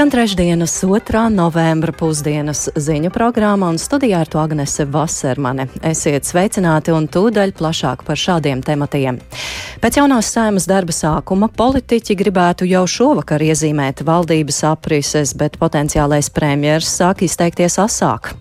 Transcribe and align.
Skan 0.00 0.10
trešdienas 0.10 0.80
2. 0.80 1.28
novembra 1.28 1.92
pusdienas 1.92 2.70
ziņu 2.72 3.10
programma 3.12 3.68
un 3.68 3.76
studijā 3.76 4.22
ar 4.24 4.30
to 4.32 4.40
Agnese 4.40 4.86
Vasermane. 4.88 5.66
Esiet 5.84 6.24
sveicināti 6.24 6.94
un 6.96 7.04
tūdaļ 7.04 7.52
plašāk 7.60 8.06
par 8.08 8.16
šādiem 8.16 8.64
tematiem. 8.64 9.20
Pēc 9.84 10.00
jaunās 10.00 10.32
saimas 10.32 10.64
darba 10.64 10.96
sākuma 10.96 11.52
politiķi 11.52 12.16
gribētu 12.16 12.72
jau 12.72 12.86
šovakar 12.88 13.44
iezīmēt 13.44 14.00
valdības 14.08 14.64
aprises, 14.72 15.36
bet 15.36 15.60
potenciālais 15.60 16.32
premjers 16.32 16.96
sāk 16.96 17.20
izteikties 17.28 17.76
asāk. 17.84 18.32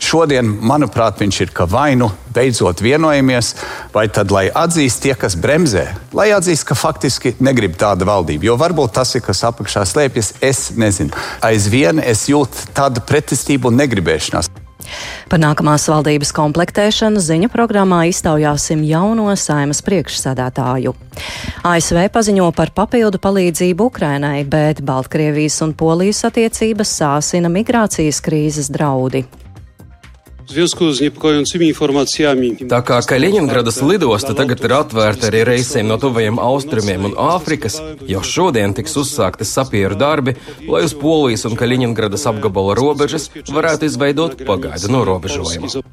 Šodien, 0.00 0.48
manuprāt, 0.64 1.20
viņš 1.20 1.40
ir 1.44 1.52
ka 1.52 1.66
vai 1.68 1.92
nu 1.98 2.08
beidzot 2.32 2.80
vienojamies, 2.80 3.52
vai 3.92 4.06
tad 4.08 4.32
lai 4.32 4.46
atzīst 4.48 5.02
tie, 5.04 5.12
kas 5.18 5.36
bremzē, 5.36 5.84
lai 6.16 6.30
atzīst, 6.32 6.64
ka 6.68 6.76
faktiski 6.78 7.34
negrib 7.44 7.76
tādu 7.80 8.08
valdību. 8.08 8.48
Jo 8.48 8.56
varbūt 8.60 8.96
tas 8.96 9.12
ir, 9.18 9.24
kas 9.26 9.44
apakšā 9.50 9.84
slēpjas, 9.88 10.34
es 10.40 10.70
nezinu. 10.80 11.12
Aizvien 11.44 12.00
es 12.00 12.24
jūtu 12.32 12.72
tādu 12.76 13.04
pretestību 13.04 13.68
un 13.68 13.80
negribēšanās. 13.84 14.50
Par 15.30 15.40
nākamās 15.40 15.86
valdības 15.88 16.32
komplektēšanu 16.36 17.20
ziņu 17.22 17.48
programmā 17.52 18.02
iztaujāsim 18.10 18.82
jauno 18.84 19.30
saimas 19.38 19.80
priekšsēdētāju. 19.86 20.94
ASV 21.68 22.02
paziņo 22.12 22.50
par 22.56 22.72
papildu 22.76 23.20
palīdzību 23.22 23.88
Ukrainai, 23.92 24.42
bet 24.44 24.82
Baltkrievijas 24.84 25.60
un 25.64 25.76
Polijas 25.78 26.24
attiecības 26.28 26.96
sāsina 27.00 27.52
migrācijas 27.52 28.20
krīzes 28.24 28.72
draudi. 28.72 29.24
Tā 32.72 32.80
kā 32.86 32.98
Kaļiņģeradas 33.12 33.78
lidosta 33.86 34.34
tagad 34.38 34.64
ir 34.66 34.74
atvērta 34.76 35.28
arī 35.30 35.42
reisiem 35.48 35.86
no 35.88 35.98
tuvajiem 36.02 36.40
austrumiem 36.42 37.06
un 37.10 37.14
Āfrikas, 37.18 37.78
jau 38.10 38.22
šodien 38.26 38.74
tiks 38.76 38.96
uzsākti 38.98 39.46
sapieru 39.48 39.98
darbi, 39.98 40.34
lai 40.66 40.82
uz 40.86 40.96
Polijas 40.98 41.46
un 41.48 41.54
Kaļiņģeradas 41.58 42.26
apgabala 42.32 42.74
robežas 42.78 43.30
varētu 43.50 43.90
izveidot 43.90 44.42
pagaidu 44.48 44.90
norobežojumu. 44.92 45.84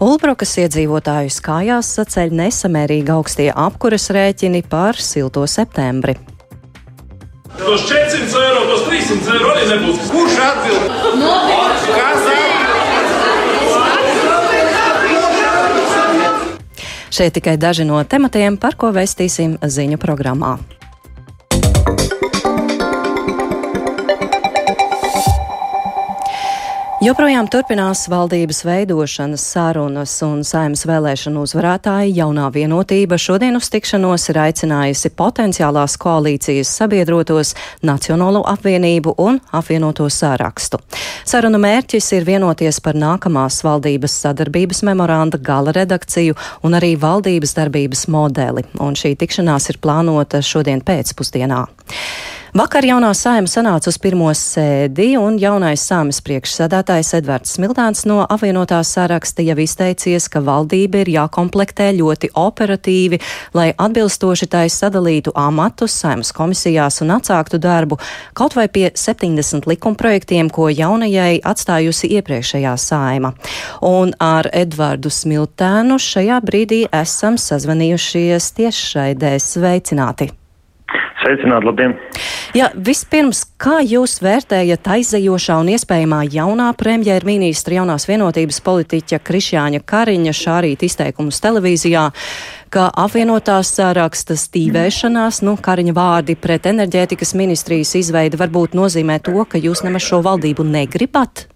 Ulbrokas 0.00 0.54
iedzīvotājus 0.62 1.38
kājās 1.44 1.94
saceļ 1.98 2.32
nesamērīgi 2.38 3.12
augstie 3.12 3.50
apkuras 3.52 4.08
rēķini 4.16 4.64
par 4.72 4.96
silto 4.96 5.44
septembri. 5.44 6.16
Tos 7.60 7.84
400 7.90 8.44
eiro, 8.46 8.66
tos 8.70 8.86
300 8.88 9.34
eiro 9.36 9.52
arī 9.52 9.68
nebūs. 9.74 10.04
Kurš 10.14 10.38
atbild? 10.48 11.00
Noteikti. 11.20 12.39
Šie 17.10 17.26
tikai 17.34 17.56
daži 17.58 17.82
no 17.84 17.98
tematiem, 18.06 18.54
par 18.54 18.76
ko 18.78 18.92
vēstīsim 18.94 19.58
ziņu 19.66 19.98
programmā. 19.98 20.58
Joprojām 27.00 27.46
turpinās 27.48 28.02
valdības 28.12 28.58
veidošanas 28.60 29.40
sarunas 29.54 30.12
un 30.20 30.42
saimnes 30.44 30.82
vēlēšanu 30.84 31.46
uzvarētāji 31.46 32.10
jaunā 32.18 32.50
vienotība 32.52 33.16
šodien 33.16 33.56
uz 33.56 33.70
tikšanos 33.72 34.26
ir 34.28 34.36
aicinājusi 34.42 35.08
potenciālās 35.16 35.94
koalīcijas 35.96 36.68
sabiedrotos 36.76 37.54
Nacionālo 37.88 38.42
apvienību 38.52 39.14
un 39.16 39.38
apvienoto 39.48 40.10
sārakstu. 40.12 40.82
Sarunu 41.24 41.62
mērķis 41.64 42.10
ir 42.18 42.26
vienoties 42.28 42.82
par 42.84 42.98
nākamās 43.00 43.62
valdības 43.64 44.18
sadarbības 44.26 44.82
memoranda 44.90 45.40
gala 45.40 45.72
redakciju 45.72 46.36
un 46.68 46.76
arī 46.76 46.98
valdības 47.00 47.56
darbības 47.62 48.04
modeli, 48.12 48.66
un 48.76 48.92
šī 48.92 49.14
tikšanās 49.24 49.72
ir 49.72 49.80
plānota 49.80 50.42
šodien 50.44 50.84
pēcpusdienā. 50.84 51.64
Vakar 52.50 52.82
jaunā 52.82 53.12
saima 53.14 53.46
sanāca 53.46 53.92
uz 53.92 53.96
pirmo 54.02 54.26
sēdi, 54.34 55.12
un 55.14 55.36
jaunais 55.38 55.84
sāmas 55.86 56.18
priekšsēdētājs 56.26 57.12
Edvards 57.20 57.52
Smiltāns 57.54 58.02
no 58.10 58.24
apvienotās 58.24 58.90
saraksta 58.96 59.44
jau 59.46 59.54
izteicies, 59.62 60.26
ka 60.26 60.42
valdība 60.42 61.04
ir 61.04 61.12
jākomplektē 61.14 61.92
ļoti 61.94 62.32
operatīvi, 62.34 63.20
lai 63.54 63.68
atbilstoši 63.70 64.48
tai 64.50 64.64
sadalītu 64.66 65.30
amatus 65.38 65.94
saimas 66.02 66.34
komisijās 66.34 66.98
un 67.06 67.14
atsāktu 67.20 67.62
darbu 67.62 68.00
kaut 68.34 68.58
vai 68.58 68.66
pie 68.66 68.90
70 68.98 69.70
likumprojektiem, 69.70 70.50
ko 70.50 70.66
jaunajai 70.74 71.38
atstājusi 71.46 72.10
iepriekšējā 72.18 72.74
saima. 72.82 73.30
Un 73.86 74.10
ar 74.18 74.50
Edvardu 74.50 75.14
Smiltānu 75.14 76.02
šajā 76.02 76.42
brīdī 76.42 76.82
esam 76.90 77.38
sazvanījušies 77.38 78.52
tiešraidē. 78.58 79.36
Sveicināti! 79.38 80.32
Sveicināti, 81.20 81.66
labdien! 81.68 81.94
Jā, 82.56 82.70
vispirms, 82.86 83.42
kā 83.60 83.82
jūs 83.84 84.16
vērtējat 84.24 84.88
aizejošā 84.94 85.58
un 85.60 85.68
iespējamā 85.74 86.22
jaunā 86.32 86.70
premjerministra 86.80 87.76
jaunās 87.76 88.08
vienotības 88.08 88.60
politiķa 88.64 89.20
Krišjāņa 89.28 89.82
Kariņa 89.92 90.34
šā 90.38 90.56
rīt 90.64 90.86
izteikumus 90.88 91.42
televīzijā, 91.44 92.06
ka 92.72 92.88
apvienotās 93.04 93.74
sāraksta 93.76 94.38
stīvēšanās, 94.40 95.42
nu, 95.44 95.58
Kariņa 95.60 95.94
vārdi 96.00 96.38
pret 96.40 96.70
enerģētikas 96.72 97.36
ministrijas 97.36 97.92
izveidi 98.00 98.40
varbūt 98.40 98.74
nozīmē 98.78 99.20
to, 99.26 99.44
ka 99.44 99.60
jūs 99.60 99.84
nemaz 99.84 100.08
šo 100.08 100.24
valdību 100.24 100.64
negribat? 100.72 101.46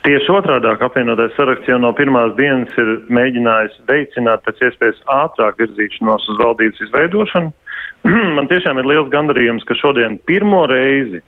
Tieši 0.00 0.32
otrādi 0.32 0.66
apvienotais 0.72 1.34
saraksts 1.36 1.68
jau 1.68 1.78
no 1.78 1.94
pirmās 1.94 2.32
dienas 2.34 2.72
ir 2.80 2.94
mēģinājis 3.12 3.82
veicināt 3.86 4.42
pēc 4.46 4.62
iespējas 4.70 5.02
ātrāk 5.12 5.60
virzīšanos 5.60 6.24
uz 6.32 6.38
valdības 6.40 6.86
izveidošanu. 6.88 7.52
Man 8.36 8.48
tiešām 8.50 8.80
ir 8.80 8.88
liels 8.88 9.10
gandarījums, 9.12 9.66
ka 9.68 9.76
šodien 9.78 10.18
pirmo 10.28 10.64
reizi, 10.70 11.20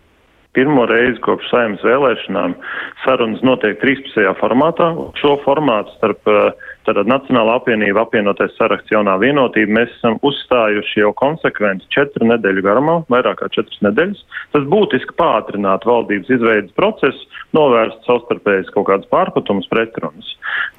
pirmo 0.57 0.87
reizi 0.89 1.21
kopš 1.25 1.51
saimnes 1.53 1.85
vēlēšanām 1.87 2.57
sarunas 3.05 3.43
notiek 3.47 3.81
trīspusējā 3.83 4.35
formātā. 4.41 4.93
Šo 5.21 5.37
formātu 5.47 5.95
starp 5.99 6.33
uh, 6.33 6.72
Tātad 6.83 7.07
Nacionāla 7.07 7.61
apvienība 7.61 8.03
apvienotais 8.03 8.57
saraksts 8.59 8.91
jaunā 8.91 9.13
vienotība 9.23 9.71
mēs 9.77 9.93
esam 9.95 10.17
uzstājuši 10.27 11.05
jau 11.05 11.13
konsekventi 11.15 11.87
četru 11.95 12.27
nedēļu 12.27 12.65
garumā, 12.67 13.07
vairāk 13.13 13.37
kā 13.39 13.47
četras 13.55 13.79
nedēļas. 13.87 14.19
Tas 14.57 14.65
būtiski 14.73 15.15
pātrināt 15.19 15.83
valdības 15.87 16.29
izveidas 16.35 16.75
procesu, 16.79 17.23
novērst 17.55 18.01
savstarpējas 18.09 18.73
kaut 18.75 18.87
kādas 18.91 19.07
pārpatumas 19.13 19.67
pretrunas. 19.71 20.29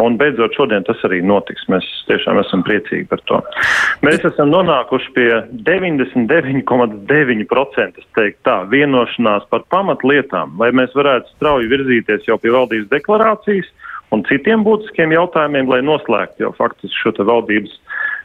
Un 0.03 0.11
beidzot 0.19 0.51
šodien 0.57 0.83
tas 0.87 0.99
arī 1.07 1.19
notiks. 1.23 1.63
Mēs 1.71 1.85
tiešām 2.09 2.35
esam 2.41 2.61
priecīgi 2.67 3.05
par 3.07 3.21
to. 3.29 3.37
Mēs 4.03 4.19
esam 4.27 4.47
nonākuši 4.51 5.09
pie 5.15 5.31
99,9% 5.69 8.03
teikt 8.19 8.39
tā 8.43 8.57
vienošanās 8.73 9.43
par 9.53 9.61
pamatlietām, 9.71 10.47
lai 10.59 10.69
mēs 10.75 10.91
varētu 10.97 11.27
strauji 11.37 11.71
virzīties 11.71 12.27
jau 12.27 12.37
pie 12.43 12.51
valdības 12.51 12.91
deklarācijas 12.91 13.71
un 14.13 14.23
citiem 14.29 14.63
būtiskiem 14.65 15.13
jautājumiem, 15.15 15.69
lai 15.71 15.81
noslēgtu 15.85 16.45
jau 16.45 16.53
faktiski 16.57 17.01
šo 17.01 17.13
valdības 17.25 17.75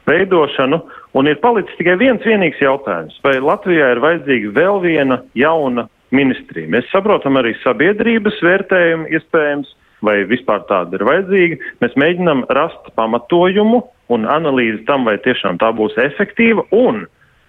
veidošanu. 0.09 0.81
Un 1.17 1.29
ir 1.31 1.41
palicis 1.43 1.77
tikai 1.81 1.97
viens 2.01 2.25
vienīgs 2.25 2.61
jautājums. 2.63 3.17
Vai 3.25 3.39
Latvijā 3.41 3.93
ir 3.95 4.03
vajadzīga 4.05 4.55
vēl 4.57 4.81
viena 4.85 5.21
jauna 5.39 5.89
ministrija? 6.15 6.71
Mēs 6.73 6.89
saprotam 6.93 7.41
arī 7.41 7.55
sabiedrības 7.63 8.41
vērtējumu 8.45 9.09
iespējams, 9.17 9.75
vai 10.05 10.21
vispār 10.31 10.65
tāda 10.69 10.99
ir 10.99 11.07
vajadzīga. 11.09 11.61
Mēs 11.83 11.97
mēģinam 11.99 12.45
rast 12.55 12.93
pamatojumu 12.99 13.83
un 14.15 14.29
analīzi 14.31 14.85
tam, 14.89 15.09
vai 15.09 15.19
tiešām 15.25 15.59
tā 15.61 15.73
būs 15.77 15.97
efektīva 16.01 16.65
un 16.77 17.07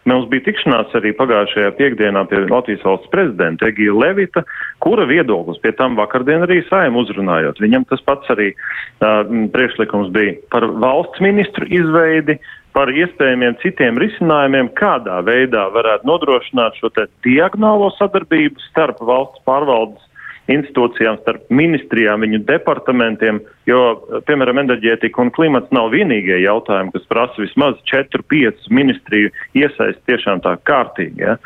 Mums 0.10 0.30
bija 0.32 0.48
tikšanās 0.48 0.94
arī 0.98 1.12
pagājušajā 1.18 1.74
piekdienā 1.78 2.24
pie 2.30 2.42
Latvijas 2.50 2.86
valsts 2.86 3.12
prezidenta 3.14 3.68
Egija 3.70 3.94
Levita, 3.94 4.44
kura 4.82 5.06
viedoklis 5.10 5.60
pie 5.62 5.74
tam 5.78 5.98
vakardien 6.00 6.46
arī 6.48 6.64
sājam 6.70 6.98
uzrunājot. 7.02 7.62
Viņam 7.62 7.86
tas 7.92 8.02
pats 8.08 8.32
arī 8.34 8.52
uh, 8.56 9.22
priekšlikums 9.54 10.10
bija 10.16 10.38
par 10.54 10.66
valsts 10.82 11.22
ministru 11.22 11.68
izveidi, 11.70 12.40
par 12.74 12.92
iespējamiem 12.94 13.58
citiem 13.64 13.98
risinājumiem, 14.02 14.72
kādā 14.78 15.20
veidā 15.26 15.68
varētu 15.74 16.08
nodrošināt 16.10 16.78
šo 16.80 16.92
diagonālo 17.26 17.90
sadarbību 17.98 18.62
starp 18.70 19.02
valsts 19.06 19.42
pārvaldes 19.46 20.09
institūcijām, 20.50 21.20
starp 21.22 21.46
ministrijām, 21.54 22.24
viņu 22.26 22.42
departamentiem, 22.48 23.42
jo, 23.70 23.82
piemēram, 24.28 24.62
enerģētika 24.64 25.22
un 25.22 25.32
klimats 25.34 25.72
nav 25.76 25.92
vienīgie 25.94 26.40
jautājumi, 26.44 26.94
kas 26.96 27.06
prasa 27.12 27.44
vismaz 27.44 27.78
4-5 27.92 28.70
ministriju 28.74 29.32
iesaist 29.58 30.02
tiešām 30.10 30.42
tā 30.46 30.56
kārtīgi. 30.68 31.22
Ja? 31.22 31.38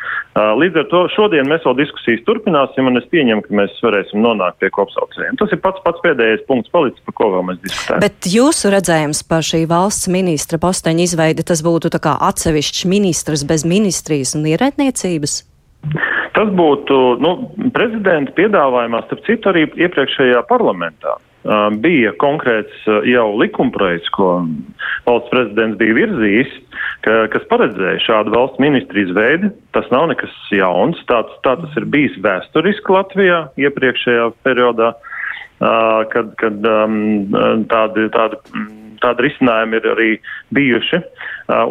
Līdz 0.60 0.82
ar 0.84 0.90
to 0.92 1.04
šodien 1.14 1.50
mēs 1.52 1.66
vēl 1.68 1.78
diskusijas 1.82 2.24
turpināsim, 2.28 2.88
un 2.90 3.02
es 3.02 3.08
pieņemu, 3.12 3.46
ka 3.46 3.58
mēs 3.62 3.78
varēsim 3.84 4.24
nonākt 4.24 4.62
pie 4.64 4.72
kopsaucējiem. 4.74 5.38
Tas 5.42 5.54
ir 5.54 5.62
pats 5.64 5.84
pats 5.86 6.04
pēdējais 6.06 6.46
punkts 6.50 6.74
palicis, 6.74 7.04
par 7.06 7.20
ko 7.20 7.32
vēl 7.36 7.48
mēs 7.52 7.64
diskutējam. 7.64 8.04
Bet 8.04 8.30
jūsu 8.34 8.74
redzējums 8.74 9.24
par 9.30 9.46
šī 9.46 9.66
valsts 9.70 10.12
ministra 10.12 10.60
posteņa 10.64 11.10
izveidi, 11.10 11.48
tas 11.48 11.64
būtu 11.66 11.94
tā 11.94 12.02
kā 12.04 12.18
atsevišķs 12.32 12.86
ministrs 12.90 13.48
bez 13.50 13.68
ministrijas 13.68 14.38
un 14.40 14.48
ierēdniecības? 14.54 15.42
Tas 16.34 16.50
būtu 16.56 16.98
nu, 17.22 17.34
prezidenta 17.76 18.34
piedāvājumā, 18.38 19.04
starp 19.06 19.22
citu, 19.28 19.52
arī 19.52 19.68
iepriekšējā 19.86 20.42
parlamentā. 20.50 21.20
bija 21.84 22.14
konkrēts 22.24 22.86
jau 23.04 23.26
likumprojekts, 23.36 24.10
ko 24.16 24.46
valsts 25.04 25.32
prezidents 25.34 25.78
bija 25.78 25.98
virzījis, 25.98 26.54
ka, 27.04 27.16
kas 27.34 27.48
paredzēja 27.52 28.00
šādu 28.00 28.32
valsts 28.36 28.62
ministriju 28.64 29.10
izveidi. 29.10 29.50
Tas 29.76 29.90
nav 29.92 30.08
nekas 30.14 30.32
jauns. 30.56 31.02
Tāds, 31.10 31.36
tā 31.44 31.58
tas 31.60 31.76
ir 31.80 31.90
bijis 31.92 32.16
vēsturiski 32.24 32.96
Latvijā 32.96 33.42
iepriekšējā 33.60 34.30
periodā, 34.48 34.94
kad, 35.60 36.32
kad 36.40 36.64
tādi, 37.74 38.08
tādi 38.16 38.40
tādi 39.04 39.28
risinājumi 39.28 39.80
ir 39.80 39.90
arī 39.94 40.12
bijuši. 40.56 41.02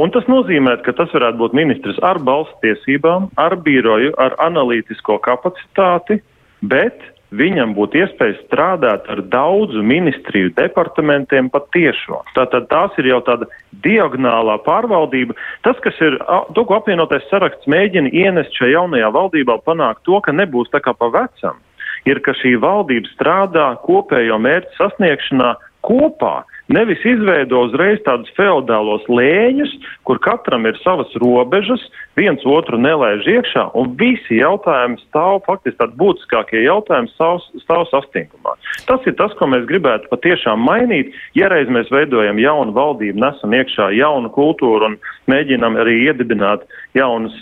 Un 0.02 0.12
tas 0.14 0.28
nozīmē, 0.30 0.76
ka 0.86 0.94
tas 0.96 1.12
varētu 1.16 1.40
būt 1.40 1.56
ministrs 1.56 1.98
ar 2.04 2.20
balsts 2.22 2.58
tiesībām, 2.64 3.30
ar 3.40 3.56
biroju, 3.64 4.12
ar 4.20 4.36
analītisko 4.44 5.18
kapacitāti, 5.24 6.20
bet 6.62 7.00
viņam 7.32 7.72
būtu 7.76 8.02
iespēja 8.02 8.36
strādāt 8.42 9.08
ar 9.12 9.22
daudzu 9.32 9.82
ministriju 9.86 10.52
departamentiem 10.56 11.48
pat 11.52 11.68
tiešo. 11.74 12.20
Tātad 12.36 12.68
tās 12.70 12.96
ir 13.00 13.08
jau 13.08 13.20
tāda 13.24 13.48
diagonālā 13.84 14.58
pārvaldība. 14.66 15.36
Tas, 15.64 15.78
kas 15.84 15.96
ir, 16.04 16.18
to, 16.52 16.66
ko 16.68 16.78
apvienotais 16.78 17.24
saraksts 17.30 17.68
mēģina 17.70 18.12
ienest 18.12 18.56
šajā 18.58 18.76
jaunajā 18.76 19.10
valdībā, 19.16 19.58
panākt 19.66 20.04
to, 20.08 20.20
ka 20.24 20.34
nebūs 20.36 20.70
tā 20.72 20.82
kā 20.84 20.94
pa 20.96 21.08
vecam, 21.12 21.60
ir, 22.08 22.20
ka 22.24 22.36
šī 22.36 22.56
valdība 22.62 23.10
strādā 23.14 23.72
kopējo 23.86 24.38
mērķu 24.42 24.76
sasniegšanā 24.80 25.54
kopā 25.86 26.42
Nevis 26.70 27.02
izveido 27.04 27.64
uzreiz 27.66 27.98
tādus 28.06 28.30
feudālos 28.36 29.02
lēņus, 29.10 29.72
kur 30.06 30.20
katram 30.22 30.66
ir 30.68 30.78
savas 30.84 31.10
robežas, 31.18 31.82
viens 32.16 32.44
otru 32.46 32.78
nelaiž 32.78 33.26
iekšā, 33.28 33.64
un 33.78 33.90
visi 33.98 34.38
jautājumi 34.38 35.00
stāv, 35.02 35.40
faktiski 35.48 35.80
tādi 35.80 35.98
būtiskākie 35.98 36.62
jautājumi 36.62 37.10
stāv, 37.16 37.42
stāv 37.64 37.84
sastingumā. 37.90 38.54
Tas 38.86 39.02
ir 39.10 39.16
tas, 39.18 39.34
ko 39.38 39.48
mēs 39.50 39.66
gribētu 39.68 40.10
patiešām 40.12 40.62
mainīt. 40.62 41.10
Ja 41.38 41.50
reiz 41.52 41.70
mēs 41.72 41.90
veidojam 41.92 42.38
jaunu 42.40 42.76
valdību, 42.76 43.18
nesam 43.20 43.56
iekšā 43.58 43.90
jaunu 43.98 44.30
kultūru 44.32 44.92
un 44.92 44.98
mēģinam 45.30 45.76
arī 45.82 45.98
iedibināt 46.06 46.64
jaunas 46.96 47.34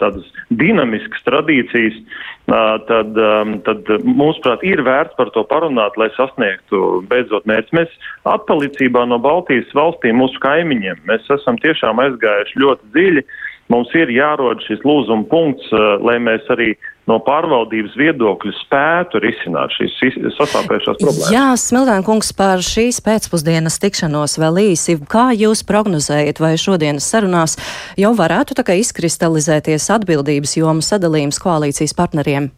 tādas 0.00 0.24
dinamiskas 0.48 1.24
tradīcijas, 1.28 2.00
tad, 2.46 3.18
tad 3.66 3.90
mūsuprāt, 4.06 4.62
ir 4.66 4.82
vērts 4.86 5.16
par 5.18 5.32
to 5.34 5.42
parunāt, 5.50 5.96
lai 5.98 6.08
sasniegtu 6.14 7.02
beidzot 7.10 7.46
mērķis. 7.48 7.74
Mēs 7.74 7.96
atpalicībā 8.30 9.06
no 9.10 9.18
Baltijas 9.22 9.72
valstīm, 9.76 10.20
mūsu 10.22 10.40
kaimiņiem, 10.44 11.02
mēs 11.10 11.26
esam 11.38 11.58
tiešām 11.62 12.02
aizgājuši 12.04 12.62
ļoti 12.62 12.92
dziļi. 12.94 13.26
Mums 13.74 13.90
ir 13.98 14.12
jārod 14.14 14.62
šis 14.62 14.84
lūzuma 14.86 15.26
punkts, 15.26 15.72
lai 16.06 16.20
mēs 16.22 16.46
arī 16.54 16.76
no 17.10 17.18
pārvaldības 17.26 17.94
viedokļa 17.98 18.52
spētu 18.60 19.22
risināt 19.22 19.74
šīs 19.76 19.96
sasāpējušās 20.36 21.00
problēmas. 21.00 21.32
Jā, 21.34 21.46
Smildēn 21.60 22.04
kungs, 22.06 22.32
par 22.36 22.62
šīs 22.66 23.00
pēcpusdienas 23.06 23.80
tikšanos 23.82 24.38
vēl 24.42 24.62
īsi. 24.72 24.98
Kā 25.10 25.28
jūs 25.36 25.64
prognozējat, 25.68 26.42
vai 26.42 26.54
šodienas 26.60 27.08
sarunās 27.08 27.56
jau 28.00 28.12
varētu 28.18 28.58
tā 28.58 28.66
kā 28.66 28.78
izkristalizēties 28.82 29.90
atbildības 29.96 30.58
joma 30.60 30.84
sadalījums 30.84 31.42
koalīcijas 31.42 31.96
partneriem? 31.96 32.50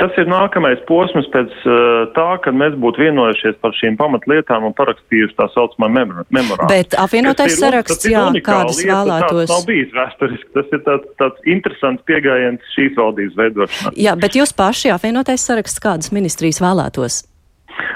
Tas 0.00 0.14
ir 0.18 0.28
nākamais 0.30 0.80
posms 0.88 1.26
pēc 1.32 1.52
uh, 1.68 2.06
tā, 2.16 2.26
kad 2.44 2.56
mēs 2.56 2.74
būtu 2.80 3.04
vienojušies 3.04 3.58
par 3.62 3.74
šīm 3.76 3.98
pamatlietām 4.00 4.64
un 4.66 4.74
parakstījuši 4.78 5.36
tā 5.38 5.48
saucamā 5.52 5.90
memorālu. 5.92 6.68
Bet 6.70 6.96
apvienotais 6.98 7.58
saraksts, 7.60 8.08
jā, 8.08 8.24
kādas 8.44 8.80
lieta, 8.80 9.02
vēlētos. 9.02 9.44
Tas 9.44 9.52
nav 9.52 9.66
bijis 9.68 9.92
vēsturiski, 9.96 10.48
tas 10.56 10.72
ir 10.72 10.82
tāds, 10.88 11.12
tāds 11.20 11.52
interesants 11.54 12.06
pieejams 12.08 12.72
šīs 12.74 12.96
valdības 12.98 13.38
veidošanā. 13.42 13.94
Jā, 14.00 14.16
bet 14.18 14.38
jūs 14.38 14.56
paši 14.56 14.94
apvienotais 14.96 15.44
saraksts 15.44 15.82
kādas 15.82 16.10
ministrijas 16.14 16.62
vēlētos? 16.64 17.22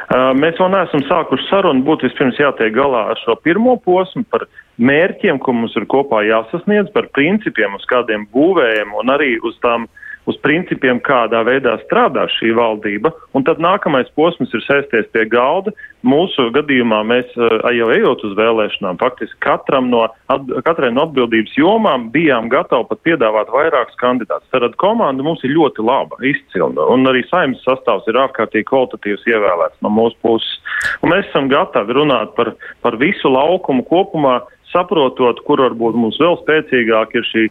Uh, 0.06 0.30
mēs 0.38 0.56
vēl 0.60 0.72
neesam 0.72 1.02
sākuši 1.08 1.50
sarunu, 1.50 1.84
būtu 1.84 2.06
vispirms 2.06 2.38
jātiek 2.40 2.72
galā 2.76 3.08
ar 3.12 3.20
šo 3.24 3.34
pirmo 3.44 3.74
posmu 3.82 4.22
par 4.30 4.46
mērķiem, 4.78 5.40
ko 5.42 5.56
mums 5.56 5.74
ir 5.76 5.88
kopā 5.90 6.22
jāsasniedz, 6.28 6.92
par 6.94 7.10
principiem, 7.16 7.74
uz 7.76 7.84
kādiem 7.90 8.28
būvējam 8.32 8.94
un 9.00 9.12
arī 9.12 9.34
uz 9.44 9.58
tām 9.64 9.88
uh, 9.88 10.02
uz 10.26 10.38
principiem, 10.42 11.00
kādā 11.02 11.42
veidā 11.46 11.76
strādā 11.84 12.26
šī 12.36 12.52
valdība, 12.56 13.12
un 13.36 13.44
tad 13.46 13.60
nākamais 13.62 14.08
posms 14.18 14.52
ir 14.54 14.64
sēsties 14.66 15.06
pie 15.14 15.26
galda. 15.30 15.72
Mūsu 16.06 16.48
gadījumā 16.54 17.00
mēs 17.06 17.30
eh, 17.34 17.54
jau 17.78 17.88
ejot 17.94 18.22
uz 18.28 18.34
vēlēšanām, 18.38 18.98
faktiski 19.00 19.54
no, 19.86 20.04
at, 20.30 20.50
katrai 20.66 20.92
no 20.94 21.06
atbildības 21.06 21.56
jomām 21.58 22.10
bijām 22.14 22.50
gatavi 22.52 22.86
pat 22.90 23.02
piedāvāt 23.06 23.50
vairākus 23.54 23.98
kandidātus. 24.02 24.50
Tad 24.54 24.76
komanda 24.82 25.22
mums 25.26 25.42
ir 25.44 25.54
ļoti 25.56 25.82
laba, 25.82 26.18
izcila, 26.22 26.70
un 26.92 27.06
arī 27.10 27.24
saimnes 27.30 27.62
sastāvs 27.66 28.06
ir 28.06 28.20
ārkārtīgi 28.22 28.68
kvalitatīvs 28.70 29.26
ievēlēts 29.30 29.82
no 29.82 29.90
mūsu 29.94 30.18
puses. 30.22 30.60
Un 31.02 31.14
mēs 31.14 31.26
esam 31.30 31.50
gatavi 31.50 31.96
runāt 31.96 32.36
par, 32.38 32.54
par 32.82 32.98
visu 33.02 33.30
laukumu 33.32 33.86
kopumā, 33.88 34.40
saprotot, 34.72 35.40
kur 35.46 35.62
varbūt 35.62 35.96
mums 35.98 36.18
vēl 36.20 36.38
spēcīgāk 36.42 37.14
ir 37.16 37.26
šī 37.30 37.48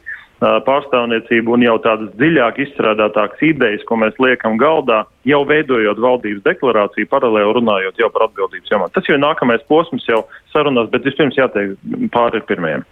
pārstāvniecību 0.68 1.56
un 1.56 1.66
jau 1.66 1.76
tādas 1.84 2.12
dziļāk 2.20 2.62
izstrādātākas 2.66 3.44
idejas, 3.46 3.86
ko 3.88 4.00
mēs 4.02 4.18
liekam 4.22 4.60
galdā, 4.62 5.04
jau 5.26 5.42
veidojot 5.48 6.00
valdības 6.02 6.44
deklarāciju, 6.46 7.10
paralēli 7.10 7.58
runājot 7.58 8.00
jau 8.02 8.10
par 8.14 8.28
atbildības 8.28 8.72
jomām. 8.72 8.92
Tas 8.94 9.08
jau 9.10 9.18
ir 9.18 9.24
nākamais 9.24 9.64
posms 9.70 10.06
jau 10.10 10.22
sarunās, 10.54 10.90
bet 10.94 11.06
vispirms 11.08 11.38
jātiek 11.38 11.76
pāri 12.14 12.42
pirmajiem. 12.48 12.86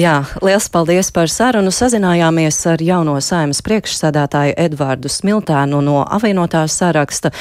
Jā, 0.00 0.16
liels 0.44 0.66
paldies 0.72 1.12
par 1.14 1.30
sarunu. 1.30 1.72
Sazinājāmies 1.74 2.58
ar 2.72 2.82
jauno 2.82 3.16
saimas 3.22 3.62
priekšsādātāju 3.66 4.56
Edvārdu 4.66 5.12
Smiltēnu 5.12 5.82
no 5.84 6.02
apvienotās 6.04 6.78
saraksta. 6.80 7.34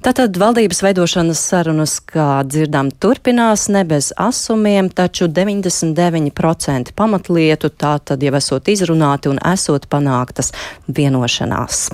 Tātad 0.00 0.38
valdības 0.40 0.80
veidošanas 0.80 1.42
sarunas, 1.50 1.98
kā 2.00 2.40
dzirdām, 2.48 2.88
turpinās 3.02 3.66
ne 3.68 3.82
bez 3.84 4.14
asumiem, 4.16 4.88
taču 4.88 5.28
99% 5.28 6.94
pamatlietu 6.96 7.68
tā 7.68 7.98
tad 8.00 8.24
jau 8.24 8.36
esot 8.40 8.72
izrunāti 8.72 9.28
un 9.28 9.42
esot 9.52 9.90
panāktas 9.92 10.54
vienošanās. 10.88 11.90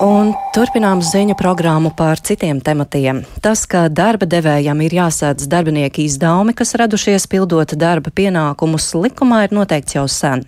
Un 0.00 0.30
turpinām 0.56 1.02
ziņu 1.04 1.34
programmu 1.36 1.90
par 1.92 2.16
citiem 2.24 2.62
tematiem. 2.64 3.18
Tas, 3.44 3.66
ka 3.68 3.82
darba 3.92 4.24
devējam 4.24 4.78
ir 4.80 4.94
jāsēdz 4.96 5.44
darbinieki 5.52 6.06
izdevumi, 6.08 6.54
kas 6.56 6.72
radušies 6.80 7.26
pildot 7.28 7.74
darba 7.76 8.08
pienākumus, 8.08 8.86
likumā 8.96 9.42
ir 9.44 9.52
noteikts 9.52 9.98
jau 9.98 10.06
sen. 10.08 10.46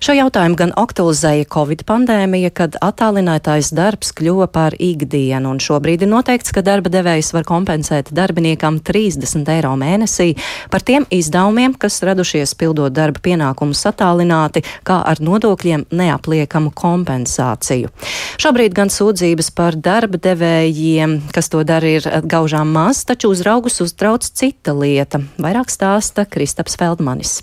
Šo 0.00 0.16
jautājumu 0.16 0.56
gan 0.56 0.72
aktualizēja 0.80 1.44
Covid 1.52 1.84
pandēmija, 1.84 2.50
kad 2.56 2.78
attālinātais 2.80 3.68
darbs 3.76 4.14
kļuva 4.16 4.48
par 4.54 4.78
ikdienu, 4.80 5.52
un 5.52 5.60
šobrīd 5.60 6.06
ir 6.06 6.10
noteikts, 6.14 6.54
ka 6.56 6.64
darba 6.64 6.88
devējs 6.88 7.34
var 7.36 7.44
kompensēt 7.44 8.14
darbiniekam 8.16 8.80
30 8.80 9.52
eiro 9.58 9.74
mēnesī 9.76 10.30
par 10.72 10.80
tiem 10.80 11.04
izdevumiem, 11.12 11.76
kas 11.76 12.00
radušies 12.00 12.56
pildot 12.56 12.96
darba 12.96 13.20
pienākumus 13.28 13.84
attālināti, 13.92 14.64
kā 14.88 15.02
ar 15.04 15.20
nodokļiem 15.20 15.84
neapliekamu 15.92 16.72
kompensāciju. 16.72 17.92
Šobrīd 18.40 18.72
gan 18.72 18.85
sūdzības 18.92 19.50
par 19.56 19.76
darba 19.78 20.20
devējiem, 20.22 21.18
kas 21.34 21.50
to 21.52 21.64
dara, 21.66 21.96
ir 21.98 22.06
gaužām 22.28 22.70
maz, 22.76 23.04
taču 23.08 23.32
uzraugus 23.34 23.80
uztrauc 23.84 24.26
cita 24.26 24.76
lieta. 24.76 25.22
Vairāk 25.42 25.72
stāsta 25.72 26.28
Kristaps 26.28 26.78
Feldmanis. 26.80 27.40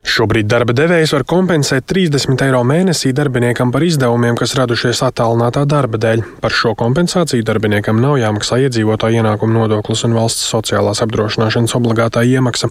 Šobrīd 0.00 0.46
darba 0.48 0.72
devējs 0.72 1.10
var 1.12 1.22
kompensēt 1.28 1.84
30 1.92 2.40
eiro 2.46 2.62
mēnesī 2.64 3.10
darbiniekam 3.12 3.68
par 3.68 3.84
izdevumiem, 3.84 4.32
kas 4.40 4.54
radušies 4.56 5.02
attālinātā 5.04 5.66
darba 5.68 6.00
dēļ. 6.00 6.22
Par 6.40 6.54
šo 6.56 6.72
kompensāciju 6.80 7.44
darbiniekam 7.44 8.00
nav 8.00 8.16
jāmaksā 8.16 8.62
iedzīvotāja 8.64 9.20
ienākuma 9.20 9.58
nodoklis 9.58 10.06
un 10.08 10.16
valsts 10.16 10.46
sociālās 10.48 11.02
apdrošināšanas 11.04 11.76
obligātā 11.76 12.22
iemaksa. 12.24 12.70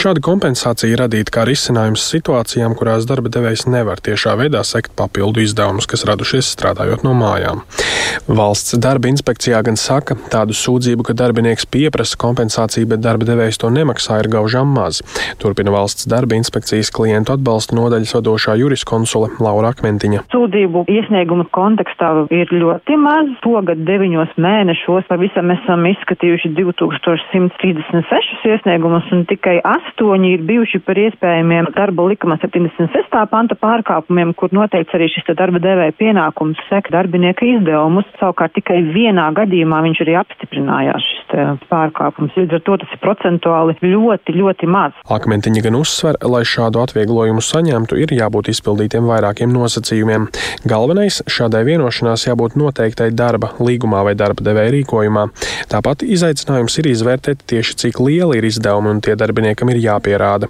Šāda 0.00 0.22
kompensācija 0.24 1.02
radīta 1.02 1.34
kā 1.36 1.44
risinājums 1.50 2.06
situācijām, 2.14 2.72
kurās 2.80 3.04
darba 3.04 3.28
devējs 3.28 3.66
nevar 3.68 4.00
tiešā 4.00 4.38
veidā 4.40 4.64
sekt 4.64 4.96
papildu 4.96 5.44
izdevumus, 5.44 5.84
kas 5.84 6.06
radušies 6.08 6.48
strādājot 6.56 7.04
no 7.04 7.12
mājām. 7.12 7.60
Valsts 8.24 8.78
darba 8.80 9.12
inspekcijā 9.12 9.60
gan 9.68 9.76
saka, 9.76 10.16
tādu 10.32 10.56
sūdzību, 10.56 11.04
ka 11.10 11.18
darbinieks 11.18 11.68
pieprasa 11.68 12.16
kompensāciju, 12.24 12.88
bet 12.94 13.04
darba 13.04 13.28
devējs 13.28 13.60
to 13.60 13.68
nemaksā, 13.68 14.22
ir 14.24 14.32
gaužām 14.32 14.72
maz. 14.80 15.04
Turpina 15.38 15.76
valsts 15.76 16.08
darba 16.10 16.40
inspekcija 16.40 16.69
inspekcijas 16.70 16.90
klientu 16.94 17.32
atbalsta 17.34 17.74
nodaļas 17.74 18.12
vadošā 18.14 18.54
juriskonsule 18.60 19.30
Laura 19.42 19.72
Akmentiņa. 19.74 20.22
Sūdzību 20.30 20.84
iesnieguma 20.86 21.46
kontekstā 21.50 22.10
ir 22.30 22.50
ļoti 22.54 22.98
maz. 23.00 23.30
Tagad 23.42 23.82
deviņos 23.84 24.36
mēnešos 24.40 25.08
pavisam 25.10 25.50
esam 25.52 25.82
izskatījuši 25.90 26.52
2136 26.56 28.46
iesniegumus 28.48 29.08
un 29.12 29.24
tikai 29.28 29.58
astoņi 29.66 30.30
ir 30.36 30.44
bijuši 30.46 30.80
par 30.86 31.00
iespējamiem 31.02 31.72
darba 31.74 32.06
likuma 32.08 32.38
76. 32.40 33.18
panta 33.30 33.58
pārkāpumiem, 33.58 34.32
kur 34.38 34.54
noteikts 34.54 34.94
arī 34.96 35.10
šis 35.12 35.28
darba 35.36 35.60
devēja 35.62 35.96
pienākums 35.98 36.60
sekt 36.70 36.94
darbinieka 36.94 37.44
izdevumus. 37.56 38.08
Savukārt 38.22 38.54
tikai 38.56 38.80
vienā 38.94 39.26
gadījumā 39.36 39.82
viņš 39.88 40.04
arī 40.06 40.16
apstiprinājās 40.22 41.10
šis 41.10 41.66
pārkāpums. 41.68 42.38
Līdz 42.38 42.60
ar 42.60 42.64
to 42.68 42.80
tas 42.84 42.94
ir 42.94 43.02
procentuāli 43.04 43.76
ļoti, 43.82 44.38
ļoti 44.38 44.70
maz. 44.70 44.96
Akmentiņa 45.10 45.66
gan 45.66 45.78
uzsver, 45.82 46.18
lai 46.24 46.44
šā 46.48 46.59
šādu 46.60 46.82
atvieglojumu 46.84 47.42
saņemtu, 47.44 47.96
ir 48.00 48.12
jābūt 48.14 48.50
izpildītiem 48.52 49.08
vairākiem 49.08 49.52
nosacījumiem. 49.54 50.28
Galvenais- 50.68 51.22
šādai 51.36 51.64
vienošanās 51.64 52.26
jābūt 52.28 52.56
noteiktai 52.60 53.10
darba 53.16 53.52
līgumā 53.58 54.04
vai 54.04 54.14
darba 54.14 54.44
devēja 54.44 54.74
rīkojumā. 54.76 55.28
Tāpat 55.70 56.04
izaicinājums 56.04 56.78
ir 56.78 56.90
izvērtēt 56.90 57.44
tieši 57.46 57.76
cik 57.76 58.00
lieli 58.00 58.38
ir 58.38 58.44
izdevumi 58.44 58.90
un 58.90 59.00
tie 59.00 59.14
darbiniekam 59.16 59.70
ir 59.70 59.80
jāpierāda. 59.80 60.48